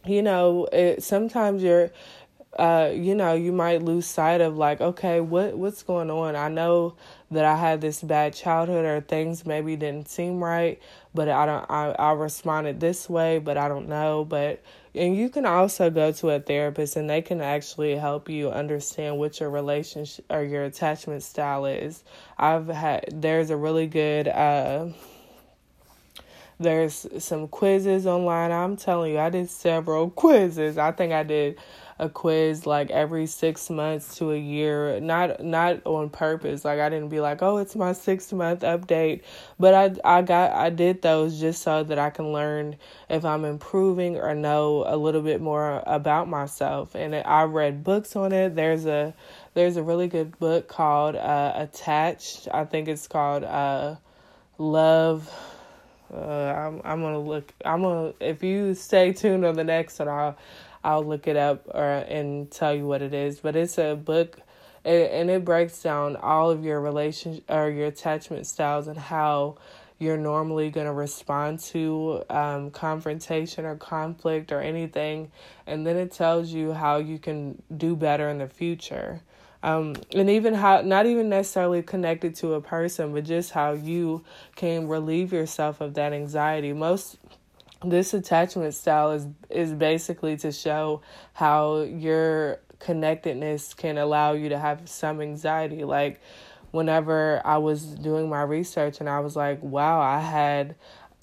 you 0.05 0.21
know, 0.21 0.67
it 0.71 1.03
sometimes 1.03 1.63
you're 1.63 1.91
uh, 2.57 2.91
you 2.93 3.13
know, 3.13 3.33
you 3.33 3.51
might 3.51 3.83
lose 3.83 4.07
sight 4.07 4.41
of 4.41 4.57
like, 4.57 4.81
okay, 4.81 5.19
what 5.19 5.57
what's 5.57 5.83
going 5.83 6.09
on? 6.09 6.35
I 6.35 6.49
know 6.49 6.95
that 7.29 7.45
I 7.45 7.55
had 7.55 7.81
this 7.81 8.01
bad 8.01 8.33
childhood 8.33 8.85
or 8.85 9.01
things 9.01 9.45
maybe 9.45 9.75
didn't 9.75 10.09
seem 10.09 10.43
right, 10.43 10.81
but 11.13 11.29
I 11.29 11.45
don't 11.45 11.65
I, 11.69 11.91
I 11.91 12.11
responded 12.13 12.79
this 12.79 13.09
way, 13.09 13.39
but 13.39 13.57
I 13.57 13.67
don't 13.67 13.87
know. 13.87 14.25
But 14.25 14.63
and 14.95 15.15
you 15.15 15.29
can 15.29 15.45
also 15.45 15.89
go 15.89 16.11
to 16.13 16.29
a 16.31 16.39
therapist 16.39 16.95
and 16.95 17.09
they 17.09 17.21
can 17.21 17.41
actually 17.41 17.95
help 17.95 18.29
you 18.29 18.49
understand 18.49 19.19
what 19.19 19.39
your 19.39 19.49
relationship 19.49 20.25
or 20.29 20.43
your 20.43 20.63
attachment 20.63 21.23
style 21.23 21.65
is. 21.65 22.03
I've 22.37 22.67
had 22.67 23.21
there's 23.21 23.51
a 23.51 23.57
really 23.57 23.87
good 23.87 24.27
uh 24.27 24.87
there's 26.59 27.05
some 27.19 27.47
quizzes 27.47 28.07
online. 28.07 28.51
I'm 28.51 28.77
telling 28.77 29.13
you, 29.13 29.19
I 29.19 29.29
did 29.29 29.49
several 29.49 30.09
quizzes. 30.23 30.77
I 30.77 30.91
think 30.91 31.13
I 31.13 31.23
did 31.23 31.57
a 31.99 32.09
quiz 32.09 32.65
like 32.65 32.91
every 32.91 33.25
six 33.25 33.69
months 33.69 34.17
to 34.17 34.31
a 34.31 34.37
year. 34.37 34.99
Not 34.99 35.43
not 35.43 35.81
on 35.85 36.09
purpose. 36.09 36.63
Like 36.63 36.79
I 36.79 36.89
didn't 36.89 37.09
be 37.09 37.19
like, 37.19 37.41
oh, 37.41 37.57
it's 37.57 37.75
my 37.75 37.93
six 37.93 38.31
month 38.31 38.61
update. 38.61 39.21
But 39.59 39.73
I 39.73 40.17
I 40.17 40.21
got 40.21 40.51
I 40.51 40.69
did 40.69 41.01
those 41.01 41.39
just 41.39 41.61
so 41.61 41.83
that 41.83 41.97
I 41.97 42.09
can 42.09 42.31
learn 42.31 42.75
if 43.09 43.25
I'm 43.25 43.45
improving 43.45 44.17
or 44.17 44.35
know 44.35 44.83
a 44.85 44.97
little 44.97 45.21
bit 45.21 45.41
more 45.41 45.83
about 45.85 46.27
myself. 46.27 46.95
And 46.95 47.15
I 47.15 47.43
read 47.43 47.83
books 47.83 48.15
on 48.15 48.31
it. 48.31 48.55
There's 48.55 48.85
a 48.85 49.13
there's 49.53 49.77
a 49.77 49.83
really 49.83 50.07
good 50.07 50.37
book 50.37 50.67
called 50.67 51.15
uh, 51.15 51.53
Attached. 51.55 52.47
I 52.53 52.65
think 52.65 52.87
it's 52.87 53.07
called 53.07 53.43
uh, 53.43 53.95
Love. 54.59 55.31
Uh, 56.13 56.19
I'm 56.19 56.81
I'm 56.85 57.01
gonna 57.01 57.19
look. 57.19 57.53
I'm 57.65 57.81
gonna 57.81 58.13
if 58.19 58.43
you 58.43 58.75
stay 58.75 59.13
tuned 59.13 59.43
on 59.43 59.55
the 59.55 59.63
next 59.63 59.99
one, 59.99 60.07
I'll 60.07 60.37
I'll 60.87 61.03
look 61.03 61.27
it 61.27 61.35
up 61.35 61.67
or 61.67 61.83
and 61.83 62.49
tell 62.49 62.73
you 62.73 62.87
what 62.87 63.01
it 63.01 63.13
is. 63.13 63.41
But 63.41 63.57
it's 63.57 63.77
a 63.77 63.95
book, 63.95 64.39
and 64.85 65.29
it 65.29 65.43
breaks 65.43 65.83
down 65.83 66.15
all 66.15 66.49
of 66.49 66.63
your 66.63 66.79
relation 66.79 67.41
or 67.49 67.69
your 67.69 67.87
attachment 67.87 68.47
styles 68.47 68.87
and 68.87 68.97
how 68.97 69.57
you're 69.99 70.15
normally 70.15 70.69
going 70.69 70.87
to 70.87 70.93
respond 70.93 71.59
to 71.59 72.23
um, 72.29 72.71
confrontation 72.71 73.65
or 73.65 73.75
conflict 73.75 74.53
or 74.53 74.61
anything. 74.61 75.29
And 75.65 75.85
then 75.85 75.97
it 75.97 76.13
tells 76.13 76.53
you 76.53 76.71
how 76.71 76.97
you 76.97 77.19
can 77.19 77.61
do 77.75 77.97
better 77.97 78.29
in 78.29 78.37
the 78.37 78.47
future. 78.47 79.21
Um, 79.63 79.95
and 80.13 80.29
even 80.29 80.53
how, 80.53 80.81
not 80.81 81.05
even 81.05 81.27
necessarily 81.27 81.81
connected 81.81 82.35
to 82.35 82.53
a 82.53 82.61
person, 82.61 83.11
but 83.11 83.25
just 83.25 83.51
how 83.51 83.73
you 83.73 84.23
can 84.55 84.87
relieve 84.87 85.33
yourself 85.33 85.81
of 85.81 85.95
that 85.95 86.13
anxiety. 86.13 86.71
Most 86.71 87.17
this 87.83 88.13
attachment 88.13 88.73
style 88.73 89.11
is 89.11 89.27
is 89.49 89.73
basically 89.73 90.37
to 90.37 90.51
show 90.51 91.01
how 91.33 91.81
your 91.81 92.59
connectedness 92.79 93.73
can 93.73 93.97
allow 93.97 94.33
you 94.33 94.49
to 94.49 94.57
have 94.57 94.87
some 94.89 95.21
anxiety. 95.21 95.83
Like 95.83 96.19
whenever 96.71 97.41
i 97.45 97.57
was 97.57 97.83
doing 97.95 98.29
my 98.29 98.41
research 98.41 98.99
and 98.99 99.09
i 99.09 99.19
was 99.19 99.35
like 99.35 99.61
wow 99.63 100.01
i 100.01 100.19
had 100.19 100.75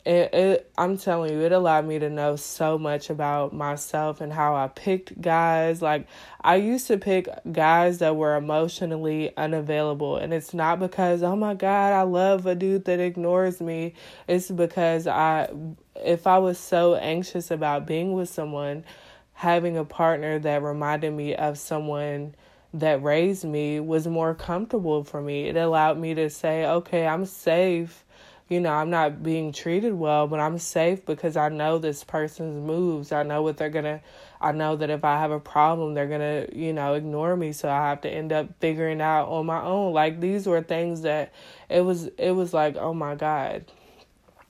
it, 0.04 0.34
it 0.34 0.72
i'm 0.76 0.98
telling 0.98 1.32
you 1.32 1.40
it 1.40 1.52
allowed 1.52 1.86
me 1.86 1.98
to 1.98 2.10
know 2.10 2.36
so 2.36 2.76
much 2.76 3.08
about 3.08 3.54
myself 3.54 4.20
and 4.20 4.32
how 4.32 4.54
i 4.54 4.68
picked 4.68 5.18
guys. 5.20 5.80
Like 5.80 6.06
i 6.42 6.56
used 6.56 6.86
to 6.88 6.98
pick 6.98 7.28
guys 7.50 7.98
that 7.98 8.16
were 8.16 8.36
emotionally 8.36 9.34
unavailable 9.36 10.16
and 10.16 10.34
it's 10.34 10.52
not 10.52 10.78
because 10.78 11.22
oh 11.22 11.36
my 11.36 11.54
god 11.54 11.92
i 11.92 12.02
love 12.02 12.46
a 12.46 12.54
dude 12.54 12.84
that 12.84 13.00
ignores 13.00 13.60
me. 13.60 13.94
It's 14.28 14.50
because 14.50 15.06
i 15.06 15.48
if 15.96 16.26
i 16.26 16.38
was 16.38 16.58
so 16.58 16.96
anxious 16.96 17.50
about 17.50 17.86
being 17.86 18.12
with 18.12 18.28
someone 18.28 18.84
having 19.32 19.76
a 19.76 19.84
partner 19.84 20.38
that 20.38 20.62
reminded 20.62 21.12
me 21.12 21.34
of 21.34 21.58
someone 21.58 22.34
that 22.74 23.02
raised 23.02 23.44
me 23.44 23.80
was 23.80 24.06
more 24.06 24.34
comfortable 24.34 25.04
for 25.04 25.20
me. 25.20 25.48
It 25.48 25.56
allowed 25.56 25.98
me 25.98 26.12
to 26.14 26.28
say 26.28 26.66
okay 26.66 27.06
i'm 27.06 27.24
safe 27.24 28.03
you 28.48 28.60
know, 28.60 28.72
I'm 28.72 28.90
not 28.90 29.22
being 29.22 29.52
treated 29.52 29.94
well, 29.94 30.26
but 30.26 30.38
I'm 30.38 30.58
safe 30.58 31.06
because 31.06 31.36
I 31.36 31.48
know 31.48 31.78
this 31.78 32.04
person's 32.04 32.56
moves. 32.56 33.10
I 33.10 33.22
know 33.22 33.42
what 33.42 33.56
they're 33.56 33.70
going 33.70 33.84
to, 33.84 34.00
I 34.40 34.52
know 34.52 34.76
that 34.76 34.90
if 34.90 35.02
I 35.02 35.18
have 35.18 35.30
a 35.30 35.40
problem, 35.40 35.94
they're 35.94 36.06
going 36.06 36.20
to, 36.20 36.56
you 36.56 36.72
know, 36.72 36.94
ignore 36.94 37.36
me. 37.36 37.52
So 37.52 37.70
I 37.70 37.88
have 37.88 38.02
to 38.02 38.10
end 38.10 38.32
up 38.32 38.48
figuring 38.60 39.00
out 39.00 39.28
on 39.28 39.46
my 39.46 39.62
own. 39.62 39.94
Like 39.94 40.20
these 40.20 40.46
were 40.46 40.62
things 40.62 41.02
that 41.02 41.32
it 41.70 41.80
was, 41.80 42.06
it 42.18 42.32
was 42.32 42.52
like, 42.52 42.76
oh 42.76 42.92
my 42.92 43.14
God. 43.14 43.64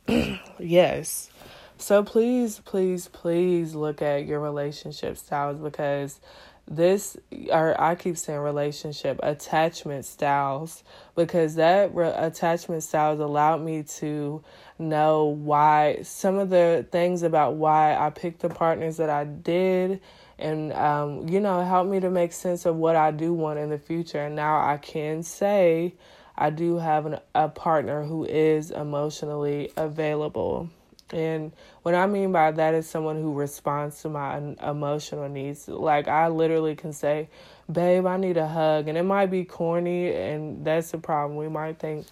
yes. 0.59 1.31
So 1.79 2.03
please, 2.03 2.61
please, 2.65 3.09
please 3.09 3.75
look 3.75 4.03
at 4.03 4.27
your 4.27 4.41
relationship 4.41 5.19
styles 5.19 5.59
because 5.59 6.21
this 6.67 7.17
or 7.51 7.79
I 7.81 7.95
keep 7.95 8.17
saying 8.17 8.41
relationship 8.41 9.21
attachment 9.23 10.07
styles 10.07 10.83
because 11.15 11.57
that 11.57 11.95
re- 11.95 12.13
attachment 12.15 12.83
styles 12.83 13.21
allowed 13.21 13.61
me 13.61 13.83
to 13.99 14.43
know 14.79 15.25
why 15.25 15.99
some 16.03 16.39
of 16.39 16.51
the 16.51 16.87
things 16.91 17.23
about 17.23 17.55
why 17.55 17.95
I 17.95 18.11
picked 18.11 18.41
the 18.41 18.49
partners 18.49 18.97
that 18.97 19.11
I 19.11 19.25
did 19.25 20.01
and 20.39 20.73
um, 20.73 21.29
you 21.29 21.39
know 21.39 21.63
helped 21.65 21.91
me 21.91 22.01
to 22.01 22.11
make 22.11 22.33
sense 22.33 22.65
of 22.65 22.77
what 22.77 22.97
I 22.97 23.11
do 23.11 23.33
want 23.33 23.59
in 23.59 23.69
the 23.69 23.79
future. 23.79 24.25
And 24.25 24.35
now 24.35 24.57
I 24.67 24.79
can 24.79 25.23
say 25.23 25.95
I 26.37 26.51
do 26.51 26.79
have 26.79 27.07
an, 27.07 27.19
a 27.35 27.49
partner 27.49 28.05
who 28.05 28.25
is 28.25 28.71
emotionally 28.71 29.71
available 29.77 30.71
and 31.13 31.53
what 31.83 31.95
I 31.95 32.07
mean 32.07 32.33
by 32.33 32.51
that 32.51 32.75
is 32.75 32.89
someone 32.89 33.17
who 33.17 33.33
responds 33.35 34.01
to 34.03 34.09
my 34.09 34.39
emotional 34.63 35.29
needs. 35.29 35.69
Like 35.69 36.09
I 36.09 36.29
literally 36.29 36.75
can 36.75 36.93
say, 36.93 37.29
"Babe, 37.71 38.07
I 38.07 38.17
need 38.17 38.37
a 38.37 38.49
hug," 38.49 38.89
and 38.89 38.97
it 38.97 39.03
might 39.03 39.31
be 39.31 39.45
corny, 39.45 40.13
and 40.15 40.65
that's 40.65 40.91
the 40.93 40.99
problem. 40.99 41.37
We 41.37 41.49
might 41.49 41.79
think, 41.79 42.07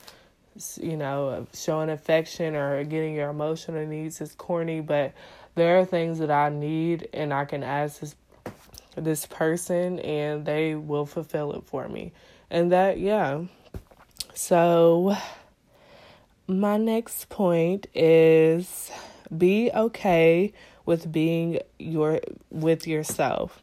you 0.80 0.96
know, 0.96 1.46
showing 1.54 1.90
affection 1.90 2.54
or 2.54 2.84
getting 2.84 3.14
your 3.14 3.30
emotional 3.30 3.86
needs 3.86 4.20
is 4.20 4.34
corny, 4.34 4.80
but 4.80 5.12
there 5.54 5.78
are 5.78 5.84
things 5.84 6.18
that 6.18 6.30
I 6.30 6.48
need, 6.50 7.08
and 7.12 7.32
I 7.32 7.44
can 7.44 7.62
ask 7.62 8.00
this 8.00 8.14
this 8.94 9.24
person, 9.26 9.98
and 10.00 10.44
they 10.44 10.74
will 10.74 11.06
fulfill 11.06 11.52
it 11.54 11.64
for 11.64 11.88
me. 11.88 12.12
And 12.50 12.72
that, 12.72 12.98
yeah. 12.98 13.44
So 14.34 15.16
my 16.60 16.76
next 16.76 17.28
point 17.28 17.86
is 17.94 18.90
be 19.36 19.70
okay 19.74 20.52
with 20.84 21.10
being 21.10 21.60
your 21.78 22.20
with 22.50 22.86
yourself. 22.86 23.62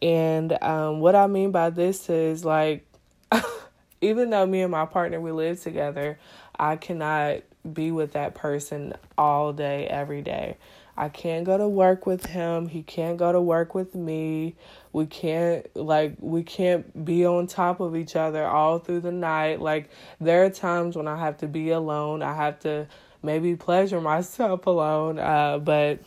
And 0.00 0.60
um, 0.62 1.00
what 1.00 1.14
I 1.14 1.26
mean 1.26 1.52
by 1.52 1.70
this 1.70 2.08
is 2.08 2.44
like 2.44 2.86
even 4.00 4.30
though 4.30 4.46
me 4.46 4.62
and 4.62 4.70
my 4.70 4.86
partner 4.86 5.20
we 5.20 5.32
live 5.32 5.60
together, 5.60 6.18
I 6.58 6.76
cannot 6.76 7.42
be 7.70 7.92
with 7.92 8.12
that 8.12 8.34
person 8.34 8.94
all 9.16 9.52
day 9.52 9.86
every 9.86 10.22
day. 10.22 10.56
I 10.96 11.08
can't 11.08 11.44
go 11.44 11.56
to 11.56 11.68
work 11.68 12.06
with 12.06 12.26
him. 12.26 12.68
He 12.68 12.82
can't 12.82 13.16
go 13.16 13.32
to 13.32 13.40
work 13.40 13.74
with 13.74 13.94
me. 13.94 14.54
We 14.92 15.06
can't 15.06 15.66
like 15.74 16.16
we 16.18 16.42
can't 16.42 17.04
be 17.04 17.24
on 17.24 17.46
top 17.46 17.80
of 17.80 17.96
each 17.96 18.14
other 18.14 18.44
all 18.44 18.78
through 18.78 19.00
the 19.00 19.12
night. 19.12 19.60
Like 19.60 19.90
there 20.20 20.44
are 20.44 20.50
times 20.50 20.96
when 20.96 21.08
I 21.08 21.18
have 21.18 21.38
to 21.38 21.46
be 21.46 21.70
alone. 21.70 22.22
I 22.22 22.34
have 22.34 22.60
to 22.60 22.86
maybe 23.22 23.56
pleasure 23.56 24.00
myself 24.02 24.66
alone. 24.66 25.18
Uh, 25.18 25.58
but 25.58 26.00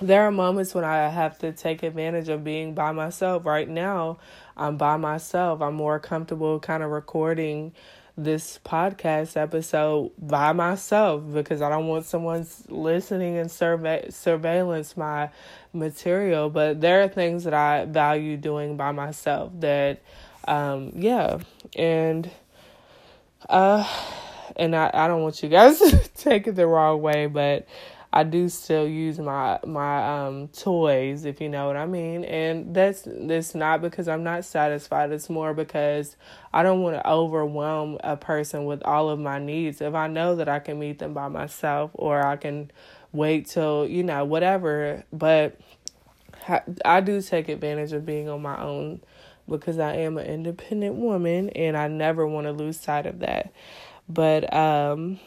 there 0.00 0.22
are 0.22 0.30
moments 0.30 0.74
when 0.74 0.84
I 0.84 1.08
have 1.08 1.38
to 1.40 1.52
take 1.52 1.82
advantage 1.82 2.28
of 2.28 2.44
being 2.44 2.74
by 2.74 2.92
myself. 2.92 3.44
Right 3.44 3.68
now, 3.68 4.18
I'm 4.56 4.76
by 4.76 4.96
myself. 4.96 5.60
I'm 5.60 5.74
more 5.74 5.98
comfortable 5.98 6.60
kind 6.60 6.82
of 6.82 6.90
recording 6.90 7.72
this 8.18 8.58
podcast 8.64 9.36
episode 9.36 10.10
by 10.18 10.52
myself 10.52 11.22
because 11.32 11.62
I 11.62 11.70
don't 11.70 11.86
want 11.86 12.04
someone 12.04 12.46
listening 12.68 13.38
and 13.38 13.50
survey 13.50 14.06
surveillance 14.10 14.96
my 14.96 15.30
material. 15.72 16.50
But 16.50 16.80
there 16.80 17.02
are 17.02 17.08
things 17.08 17.44
that 17.44 17.54
I 17.54 17.84
value 17.84 18.36
doing 18.36 18.76
by 18.76 18.90
myself 18.90 19.52
that, 19.60 20.02
um, 20.48 20.92
yeah, 20.96 21.38
and 21.76 22.28
uh, 23.48 23.88
and 24.56 24.74
I 24.74 24.90
I 24.92 25.06
don't 25.06 25.22
want 25.22 25.42
you 25.42 25.48
guys 25.48 25.78
to 25.78 25.98
take 26.16 26.48
it 26.48 26.56
the 26.56 26.66
wrong 26.66 27.00
way, 27.00 27.26
but 27.26 27.68
I 28.12 28.24
do 28.24 28.48
still 28.48 28.88
use 28.88 29.18
my 29.18 29.58
my 29.66 30.26
um 30.26 30.48
toys, 30.48 31.24
if 31.24 31.40
you 31.40 31.48
know 31.48 31.66
what 31.66 31.76
I 31.76 31.86
mean. 31.86 32.24
And 32.24 32.74
that's 32.74 33.02
that's 33.06 33.54
not 33.54 33.82
because 33.82 34.08
I'm 34.08 34.24
not 34.24 34.44
satisfied. 34.44 35.12
It's 35.12 35.28
more 35.28 35.52
because 35.52 36.16
I 36.52 36.62
don't 36.62 36.80
want 36.80 36.96
to 36.96 37.06
overwhelm 37.08 37.98
a 38.02 38.16
person 38.16 38.64
with 38.64 38.82
all 38.84 39.10
of 39.10 39.18
my 39.18 39.38
needs. 39.38 39.80
If 39.80 39.94
I 39.94 40.06
know 40.06 40.36
that 40.36 40.48
I 40.48 40.58
can 40.58 40.78
meet 40.78 40.98
them 40.98 41.12
by 41.12 41.28
myself 41.28 41.90
or 41.94 42.24
I 42.24 42.36
can 42.36 42.70
wait 43.12 43.46
till, 43.46 43.86
you 43.86 44.02
know, 44.02 44.24
whatever, 44.24 45.04
but 45.12 45.60
I 46.84 47.00
do 47.00 47.20
take 47.20 47.48
advantage 47.48 47.92
of 47.92 48.06
being 48.06 48.28
on 48.28 48.40
my 48.40 48.60
own 48.62 49.02
because 49.48 49.78
I 49.78 49.94
am 49.96 50.18
an 50.18 50.26
independent 50.26 50.96
woman 50.96 51.50
and 51.50 51.76
I 51.76 51.88
never 51.88 52.26
want 52.26 52.46
to 52.46 52.52
lose 52.52 52.80
sight 52.80 53.06
of 53.06 53.20
that. 53.20 53.52
But 54.08 54.52
um 54.54 55.20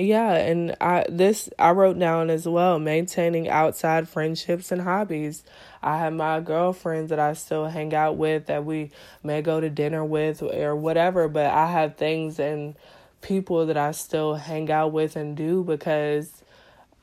yeah 0.00 0.34
and 0.34 0.76
i 0.80 1.04
this 1.08 1.48
i 1.58 1.70
wrote 1.70 1.98
down 1.98 2.30
as 2.30 2.46
well 2.46 2.78
maintaining 2.78 3.48
outside 3.48 4.08
friendships 4.08 4.70
and 4.72 4.82
hobbies. 4.82 5.42
I 5.82 5.98
have 5.98 6.12
my 6.12 6.40
girlfriends 6.40 7.10
that 7.10 7.18
i 7.18 7.32
still 7.34 7.66
hang 7.66 7.94
out 7.94 8.16
with 8.16 8.46
that 8.46 8.64
we 8.64 8.90
may 9.22 9.42
go 9.42 9.60
to 9.60 9.70
dinner 9.70 10.04
with 10.04 10.42
or 10.42 10.74
whatever 10.76 11.28
but 11.28 11.46
i 11.46 11.70
have 11.70 11.96
things 11.96 12.38
and 12.38 12.76
people 13.20 13.66
that 13.66 13.76
i 13.76 13.92
still 13.92 14.34
hang 14.34 14.70
out 14.70 14.92
with 14.92 15.16
and 15.16 15.36
do 15.36 15.62
because 15.64 16.42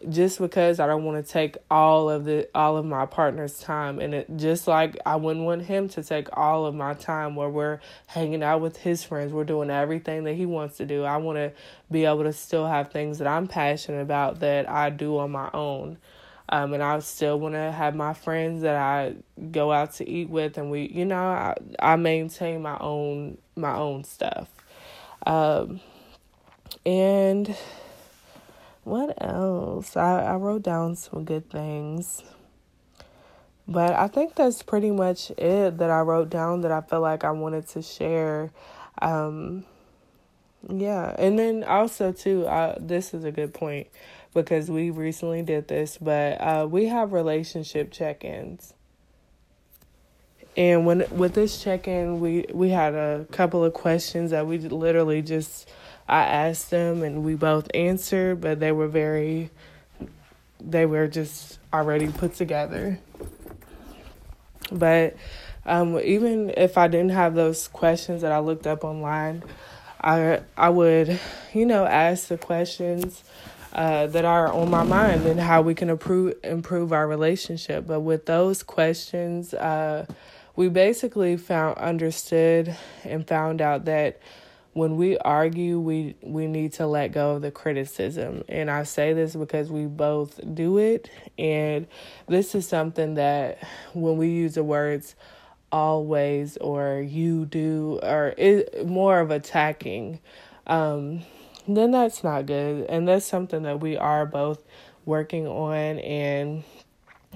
just 0.10 0.40
because 0.40 0.80
I 0.80 0.88
don't 0.88 1.04
want 1.04 1.26
to 1.26 1.32
take 1.32 1.58
all 1.70 2.10
of 2.10 2.26
the 2.26 2.48
all 2.56 2.78
of 2.78 2.86
my 2.86 3.06
partner's 3.06 3.60
time 3.60 4.00
and 4.00 4.14
it 4.14 4.28
just 4.38 4.68
like 4.68 4.98
I 5.06 5.16
wouldn't 5.16 5.46
want 5.46 5.64
him 5.64 5.90
to 5.90 6.04
take 6.04 6.28
all 6.38 6.66
of 6.66 6.76
my 6.76 6.94
time 6.94 7.36
where 7.36 7.50
we're 7.50 7.80
hanging 8.08 8.44
out 8.44 8.62
with 8.62 8.78
his 8.78 9.04
friends, 9.04 9.34
we're 9.34 9.44
doing 9.44 9.70
everything 9.70 10.24
that 10.26 10.34
he 10.34 10.46
wants 10.46 10.78
to 10.78 10.86
do. 10.86 11.04
I 11.04 11.18
want 11.18 11.38
to 11.38 11.52
be 11.92 12.06
able 12.06 12.24
to 12.24 12.34
still 12.34 12.68
have 12.68 12.92
things 12.92 13.20
that 13.20 13.28
I'm 13.28 13.48
passionate 13.48 14.02
about 14.02 14.40
that 14.40 14.70
I 14.70 14.90
do 14.90 15.18
on 15.18 15.32
my 15.32 15.50
own. 15.54 15.98
Um, 16.48 16.74
and 16.74 16.84
I 16.84 17.00
still 17.00 17.40
want 17.40 17.56
to 17.56 17.72
have 17.72 17.96
my 17.96 18.14
friends 18.14 18.62
that 18.62 18.76
I 18.76 19.16
go 19.52 19.72
out 19.72 19.94
to 19.96 20.08
eat 20.08 20.30
with, 20.30 20.60
and 20.60 20.70
we, 20.70 20.88
you 20.88 21.04
know, 21.04 21.18
I, 21.18 21.56
I 21.80 21.96
maintain 21.96 22.62
my 22.62 22.78
own 22.80 23.40
my 23.56 23.76
own 23.76 24.04
stuff. 24.04 24.48
Um, 25.26 25.80
and 26.86 27.56
what 28.86 29.22
else? 29.22 29.98
I, 29.98 30.22
I 30.22 30.36
wrote 30.36 30.64
down 30.64 30.96
some 30.96 31.26
good 31.26 31.50
things. 31.50 32.24
But 33.68 33.94
I 33.94 34.08
think 34.08 34.36
that's 34.36 34.62
pretty 34.62 34.92
much 34.92 35.32
it 35.32 35.80
that 35.80 35.90
I 35.90 36.02
wrote 36.02 36.30
down 36.30 36.62
that 36.62 36.72
I 36.72 36.82
feel 36.82 37.02
like 37.02 37.24
I 37.24 37.32
wanted 37.32 37.68
to 37.70 37.82
share. 37.82 38.52
Um, 39.02 39.66
yeah, 40.70 41.16
and 41.18 41.38
then 41.38 41.64
also 41.64 42.12
too, 42.12 42.46
uh, 42.46 42.76
this 42.80 43.14
is 43.14 43.24
a 43.24 43.32
good 43.32 43.54
point 43.54 43.88
because 44.36 44.70
we 44.70 44.92
recently 44.92 45.42
did 45.42 45.68
this, 45.68 45.98
but 45.98 46.40
uh, 46.40 46.68
we 46.70 46.86
have 46.86 47.12
relationship 47.12 47.92
check-ins. 47.92 48.74
And 50.56 50.86
when 50.86 51.06
with 51.12 51.34
this 51.34 51.62
check-in, 51.62 52.20
we 52.20 52.46
we 52.54 52.70
had 52.70 52.94
a 52.94 53.26
couple 53.32 53.64
of 53.66 53.74
questions 53.74 54.32
that 54.32 54.48
we 54.48 54.60
literally 54.60 55.22
just 55.22 55.70
I 56.08 56.24
asked 56.24 56.70
them 56.70 57.04
and 57.04 57.24
we 57.24 57.36
both 57.36 57.68
answered, 57.74 58.42
but 58.42 58.60
they 58.60 58.72
were 58.72 58.88
very, 58.88 59.50
they 60.60 60.86
were 60.86 61.08
just 61.08 61.60
already 61.74 62.08
put 62.08 62.36
together. 62.36 63.00
But 64.72 65.16
um, 65.66 66.00
even 66.00 66.52
if 66.56 66.78
I 66.78 66.88
didn't 66.88 67.10
have 67.10 67.34
those 67.34 67.68
questions 67.68 68.22
that 68.22 68.32
I 68.32 68.40
looked 68.40 68.68
up 68.68 68.84
online, 68.84 69.44
I 70.02 70.42
I 70.56 70.70
would, 70.70 71.20
you 71.54 71.66
know, 71.66 71.86
ask 71.86 72.28
the 72.28 72.38
questions 72.38 73.24
uh, 73.74 74.08
that 74.08 74.26
are 74.26 74.52
on 74.54 74.70
my 74.70 74.84
mind 74.84 75.26
and 75.26 75.40
how 75.40 75.62
we 75.62 75.74
can 75.74 75.90
improve 75.90 76.36
improve 76.44 76.94
our 76.94 77.08
relationship. 77.08 77.88
But 77.88 78.02
with 78.02 78.28
those 78.28 78.62
questions, 78.62 79.54
uh, 79.56 80.06
we 80.56 80.70
basically 80.70 81.38
found 81.38 81.78
understood 81.78 82.76
and 83.04 83.28
found 83.28 83.62
out 83.62 83.86
that 83.86 84.20
when 84.76 84.98
we 84.98 85.18
argue, 85.20 85.80
we 85.80 86.18
we 86.22 86.48
need 86.48 86.74
to 86.74 86.86
let 86.86 87.14
go 87.14 87.36
of 87.38 87.42
the 87.42 87.50
criticism. 87.50 88.44
And 88.50 88.70
I 88.70 88.84
say 88.84 89.14
this 89.14 89.34
because 89.34 89.72
we 89.72 89.86
both 89.86 90.38
do 90.54 90.80
it. 90.80 91.10
And 91.40 91.88
this 92.28 92.54
is 92.56 92.68
something 92.68 93.14
that 93.14 93.60
when 93.94 94.18
we 94.18 94.28
use 94.28 94.56
the 94.56 94.66
words 94.66 95.16
always 95.72 96.58
or 96.58 97.00
you 97.00 97.46
do 97.46 98.02
or 98.04 98.34
it 98.38 98.86
more 98.86 99.20
of 99.20 99.32
attacking 99.32 100.20
um 100.68 101.22
then 101.68 101.92
that's 101.92 102.22
not 102.22 102.46
good. 102.46 102.86
And 102.90 103.08
that's 103.08 103.26
something 103.26 103.64
that 103.64 103.80
we 103.80 103.96
are 103.96 104.26
both 104.26 104.62
working 105.06 105.48
on. 105.48 106.00
And 106.00 106.66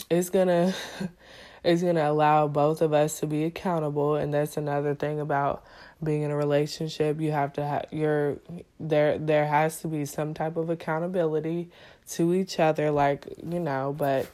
it's 0.09 0.29
gonna 0.29 0.75
it's 1.63 1.81
gonna 1.83 2.11
allow 2.11 2.49
both 2.49 2.81
of 2.81 2.91
us 2.91 3.21
to 3.21 3.27
be 3.27 3.45
accountable. 3.45 4.15
And 4.15 4.33
that's 4.33 4.57
another 4.57 4.93
thing 4.93 5.21
about 5.21 5.63
being 6.03 6.21
in 6.21 6.31
a 6.31 6.35
relationship 6.35 7.19
you 7.19 7.31
have 7.31 7.51
to 7.51 7.63
have 7.63 7.85
your 7.91 8.37
there 8.79 9.17
there 9.17 9.45
has 9.45 9.81
to 9.81 9.87
be 9.87 10.05
some 10.05 10.33
type 10.33 10.55
of 10.55 10.69
accountability 10.69 11.69
to 12.07 12.33
each 12.33 12.59
other 12.59 12.89
like 12.89 13.25
you 13.43 13.59
know 13.59 13.93
but 13.97 14.27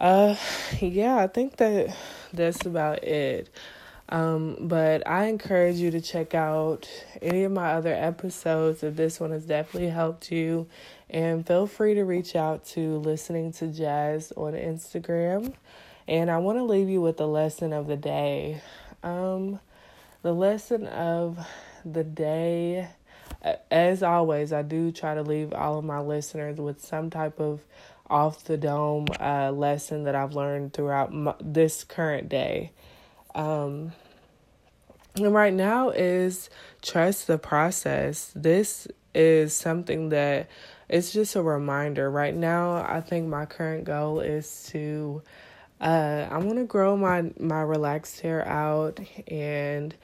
uh 0.00 0.34
yeah 0.80 1.16
i 1.18 1.26
think 1.26 1.56
that 1.56 1.94
that's 2.32 2.64
about 2.64 3.04
it. 3.04 3.48
Um 4.08 4.56
but 4.60 5.06
i 5.06 5.26
encourage 5.26 5.76
you 5.76 5.90
to 5.90 6.00
check 6.00 6.34
out 6.34 6.88
any 7.20 7.44
of 7.44 7.52
my 7.52 7.72
other 7.72 7.94
episodes 7.94 8.82
if 8.82 8.96
this 8.96 9.20
one 9.20 9.30
has 9.30 9.44
definitely 9.44 9.90
helped 9.90 10.32
you. 10.32 10.66
And 11.08 11.46
feel 11.46 11.66
free 11.66 11.94
to 11.94 12.04
reach 12.04 12.36
out 12.36 12.64
to 12.66 12.98
listening 12.98 13.52
to 13.54 13.68
jazz 13.68 14.32
on 14.36 14.54
instagram. 14.54 15.54
And 16.08 16.30
i 16.30 16.38
want 16.38 16.58
to 16.58 16.64
leave 16.64 16.88
you 16.88 17.00
with 17.00 17.18
the 17.18 17.28
lesson 17.28 17.72
of 17.72 17.86
the 17.86 17.96
day. 17.96 18.62
Um 19.02 19.60
the 20.22 20.32
lesson 20.34 20.86
of 20.86 21.38
the 21.84 22.04
day, 22.04 22.88
as 23.70 24.02
always, 24.02 24.52
I 24.52 24.62
do 24.62 24.92
try 24.92 25.14
to 25.14 25.22
leave 25.22 25.52
all 25.52 25.78
of 25.78 25.84
my 25.84 26.00
listeners 26.00 26.58
with 26.58 26.84
some 26.84 27.10
type 27.10 27.40
of 27.40 27.60
off 28.08 28.44
the 28.44 28.56
dome 28.56 29.06
uh, 29.20 29.50
lesson 29.52 30.04
that 30.04 30.14
I've 30.14 30.34
learned 30.34 30.72
throughout 30.72 31.14
my, 31.14 31.34
this 31.40 31.84
current 31.84 32.28
day. 32.28 32.72
Um, 33.34 33.92
and 35.14 35.32
right 35.32 35.54
now 35.54 35.90
is 35.90 36.50
trust 36.82 37.26
the 37.28 37.38
process. 37.38 38.32
This 38.34 38.88
is 39.14 39.54
something 39.54 40.10
that 40.10 40.50
it's 40.88 41.12
just 41.12 41.36
a 41.36 41.42
reminder. 41.42 42.10
Right 42.10 42.34
now, 42.34 42.84
I 42.86 43.00
think 43.00 43.28
my 43.28 43.46
current 43.46 43.84
goal 43.84 44.20
is 44.20 44.68
to 44.70 45.22
uh, 45.80 46.28
I 46.30 46.38
want 46.38 46.58
to 46.58 46.64
grow 46.64 46.96
my 46.96 47.32
my 47.38 47.62
relaxed 47.62 48.20
hair 48.20 48.46
out, 48.46 49.00
and 49.28 49.94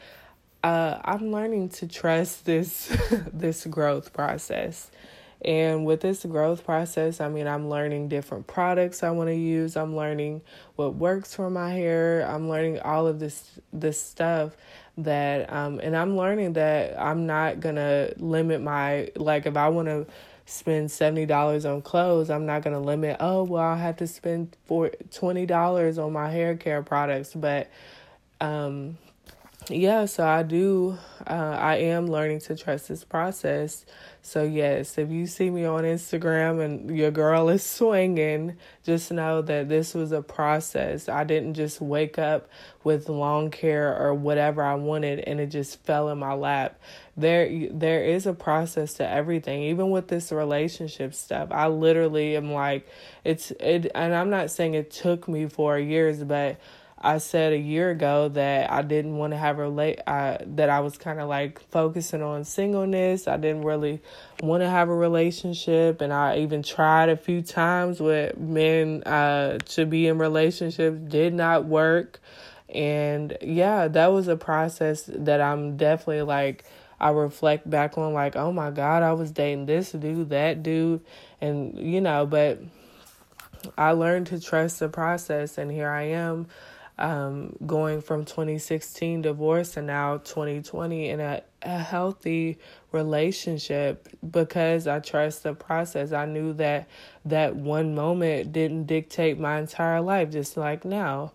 uh, 0.64 0.98
I'm 1.04 1.30
learning 1.30 1.70
to 1.70 1.86
trust 1.86 2.44
this 2.44 2.86
this 3.32 3.66
growth 3.66 4.12
process. 4.12 4.90
And 5.44 5.84
with 5.84 6.00
this 6.00 6.24
growth 6.24 6.64
process, 6.64 7.20
I 7.20 7.28
mean, 7.28 7.46
I'm 7.46 7.68
learning 7.68 8.08
different 8.08 8.46
products 8.46 9.02
I 9.02 9.10
want 9.10 9.28
to 9.28 9.34
use. 9.34 9.76
I'm 9.76 9.94
learning 9.94 10.40
what 10.76 10.94
works 10.94 11.34
for 11.34 11.50
my 11.50 11.70
hair. 11.70 12.26
I'm 12.26 12.48
learning 12.48 12.80
all 12.80 13.06
of 13.06 13.20
this 13.20 13.60
this 13.72 14.00
stuff 14.00 14.56
that 14.98 15.52
um 15.52 15.78
and 15.80 15.94
I'm 15.94 16.16
learning 16.16 16.54
that 16.54 16.98
I'm 16.98 17.26
not 17.26 17.60
going 17.60 17.74
to 17.74 18.14
limit 18.16 18.62
my 18.62 19.10
like 19.16 19.44
if 19.44 19.56
I 19.56 19.68
want 19.68 19.88
to 19.88 20.06
spend 20.46 20.88
$70 20.88 21.70
on 21.70 21.82
clothes, 21.82 22.30
I'm 22.30 22.46
not 22.46 22.62
going 22.62 22.74
to 22.74 22.80
limit, 22.80 23.16
oh, 23.20 23.42
well, 23.42 23.62
I 23.62 23.76
have 23.76 23.96
to 23.96 24.06
spend 24.06 24.56
for 24.64 24.90
$20 25.10 26.02
on 26.02 26.12
my 26.12 26.30
hair 26.30 26.56
care 26.56 26.82
products. 26.82 27.34
But, 27.34 27.68
um, 28.40 28.96
yeah, 29.68 30.04
so 30.04 30.24
I 30.24 30.44
do, 30.44 30.96
uh, 31.26 31.32
I 31.32 31.76
am 31.76 32.06
learning 32.06 32.40
to 32.42 32.54
trust 32.54 32.86
this 32.86 33.02
process. 33.02 33.84
So, 34.22 34.44
yes, 34.44 34.96
if 34.98 35.10
you 35.10 35.26
see 35.26 35.50
me 35.50 35.64
on 35.64 35.82
Instagram 35.82 36.64
and 36.64 36.96
your 36.96 37.10
girl 37.10 37.48
is 37.50 37.64
swinging, 37.64 38.56
just 38.84 39.10
know 39.10 39.42
that 39.42 39.68
this 39.68 39.94
was 39.94 40.12
a 40.12 40.22
process. 40.22 41.08
I 41.08 41.24
didn't 41.24 41.54
just 41.54 41.80
wake 41.80 42.18
up 42.18 42.48
with 42.84 43.08
long 43.08 43.50
hair 43.50 43.96
or 44.00 44.14
whatever 44.14 44.62
I 44.62 44.76
wanted 44.76 45.20
and 45.20 45.40
it 45.40 45.48
just 45.48 45.82
fell 45.84 46.08
in 46.10 46.18
my 46.18 46.34
lap. 46.34 46.80
There, 47.16 47.68
there 47.70 48.04
is 48.04 48.26
a 48.26 48.34
process 48.34 48.94
to 48.94 49.08
everything, 49.08 49.62
even 49.62 49.90
with 49.90 50.08
this 50.08 50.30
relationship 50.30 51.14
stuff. 51.14 51.48
I 51.50 51.68
literally 51.68 52.36
am 52.36 52.52
like, 52.52 52.86
it's, 53.24 53.52
it, 53.52 53.90
and 53.94 54.14
I'm 54.14 54.28
not 54.28 54.50
saying 54.50 54.74
it 54.74 54.90
took 54.90 55.26
me 55.26 55.46
four 55.46 55.78
years, 55.78 56.22
but 56.22 56.58
I 56.98 57.18
said 57.18 57.52
a 57.52 57.58
year 57.58 57.90
ago 57.90 58.28
that 58.30 58.72
I 58.72 58.80
didn't 58.80 59.16
want 59.16 59.32
to 59.32 59.36
have 59.36 59.58
a 59.58 59.62
relate 59.62 60.00
uh, 60.06 60.38
that 60.40 60.70
I 60.70 60.80
was 60.80 60.96
kind 60.96 61.20
of 61.20 61.28
like 61.28 61.60
focusing 61.70 62.22
on 62.22 62.44
singleness. 62.44 63.28
I 63.28 63.36
didn't 63.36 63.62
really 63.62 64.00
want 64.42 64.62
to 64.62 64.68
have 64.68 64.88
a 64.88 64.94
relationship 64.94 66.00
and 66.00 66.12
I 66.12 66.38
even 66.38 66.62
tried 66.62 67.10
a 67.10 67.16
few 67.16 67.42
times 67.42 68.00
with 68.00 68.38
men 68.38 69.02
uh, 69.04 69.58
to 69.58 69.84
be 69.84 70.06
in 70.06 70.18
relationships 70.18 70.98
did 71.06 71.34
not 71.34 71.66
work. 71.66 72.18
And 72.74 73.36
yeah, 73.42 73.88
that 73.88 74.08
was 74.08 74.26
a 74.26 74.36
process 74.36 75.02
that 75.06 75.40
I'm 75.40 75.76
definitely 75.76 76.22
like 76.22 76.64
I 76.98 77.10
reflect 77.10 77.68
back 77.68 77.98
on 77.98 78.12
like, 78.12 78.36
oh 78.36 78.52
my 78.52 78.70
God, 78.70 79.02
I 79.02 79.12
was 79.12 79.30
dating 79.30 79.66
this 79.66 79.92
dude, 79.92 80.30
that 80.30 80.62
dude, 80.62 81.02
and 81.40 81.78
you 81.78 82.00
know, 82.00 82.26
but 82.26 82.60
I 83.76 83.92
learned 83.92 84.28
to 84.28 84.40
trust 84.40 84.78
the 84.78 84.88
process, 84.88 85.58
and 85.58 85.70
here 85.70 85.90
I 85.90 86.02
am 86.04 86.46
um, 86.98 87.56
going 87.66 88.00
from 88.00 88.24
2016 88.24 89.22
divorce 89.22 89.76
and 89.76 89.86
now 89.86 90.18
2020 90.18 91.10
in 91.10 91.20
a, 91.20 91.42
a 91.62 91.78
healthy 91.78 92.58
relationship 92.92 94.08
because 94.28 94.86
I 94.86 95.00
trust 95.00 95.42
the 95.42 95.54
process. 95.54 96.12
I 96.12 96.24
knew 96.24 96.54
that 96.54 96.88
that 97.26 97.54
one 97.54 97.94
moment 97.94 98.52
didn't 98.52 98.84
dictate 98.84 99.38
my 99.38 99.58
entire 99.58 100.00
life, 100.00 100.30
just 100.30 100.56
like 100.56 100.84
now. 100.84 101.32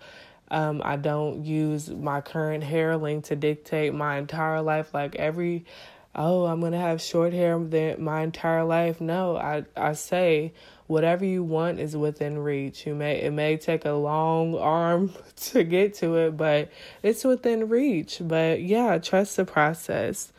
Um, 0.52 0.82
I 0.84 0.98
don't 0.98 1.46
use 1.46 1.90
my 1.90 2.20
current 2.20 2.64
hair 2.64 2.98
length 2.98 3.30
to 3.30 3.38
dictate 3.38 3.94
my 3.94 4.18
entire 4.18 4.62
life. 4.62 4.94
Like 4.94 5.16
every, 5.16 5.66
oh, 6.14 6.46
I'm 6.46 6.60
gonna 6.60 6.78
have 6.78 7.02
short 7.02 7.32
hair 7.32 7.58
my 7.58 8.22
entire 8.22 8.66
life. 8.66 9.00
No, 9.00 9.38
I 9.38 9.64
I 9.78 9.94
say 9.94 10.54
whatever 10.88 11.24
you 11.24 11.42
want 11.42 11.80
is 11.80 11.96
within 11.96 12.38
reach. 12.38 12.86
You 12.86 12.94
may 12.94 13.22
it 13.22 13.32
may 13.32 13.56
take 13.56 13.86
a 13.86 13.94
long 13.94 14.56
arm 14.56 15.14
to 15.38 15.64
get 15.64 15.94
to 15.96 16.18
it, 16.18 16.36
but 16.36 16.70
it's 17.02 17.24
within 17.24 17.70
reach. 17.70 18.20
But 18.22 18.62
yeah, 18.62 18.98
trust 18.98 19.38
the 19.38 19.46
process. 19.46 20.34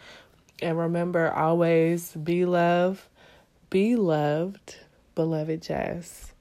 And 0.61 0.79
remember 0.79 1.33
always 1.33 2.13
be 2.13 2.45
loved, 2.45 3.01
be 3.71 3.97
loved, 3.97 4.77
beloved 5.15 5.63
Jazz. 5.63 6.32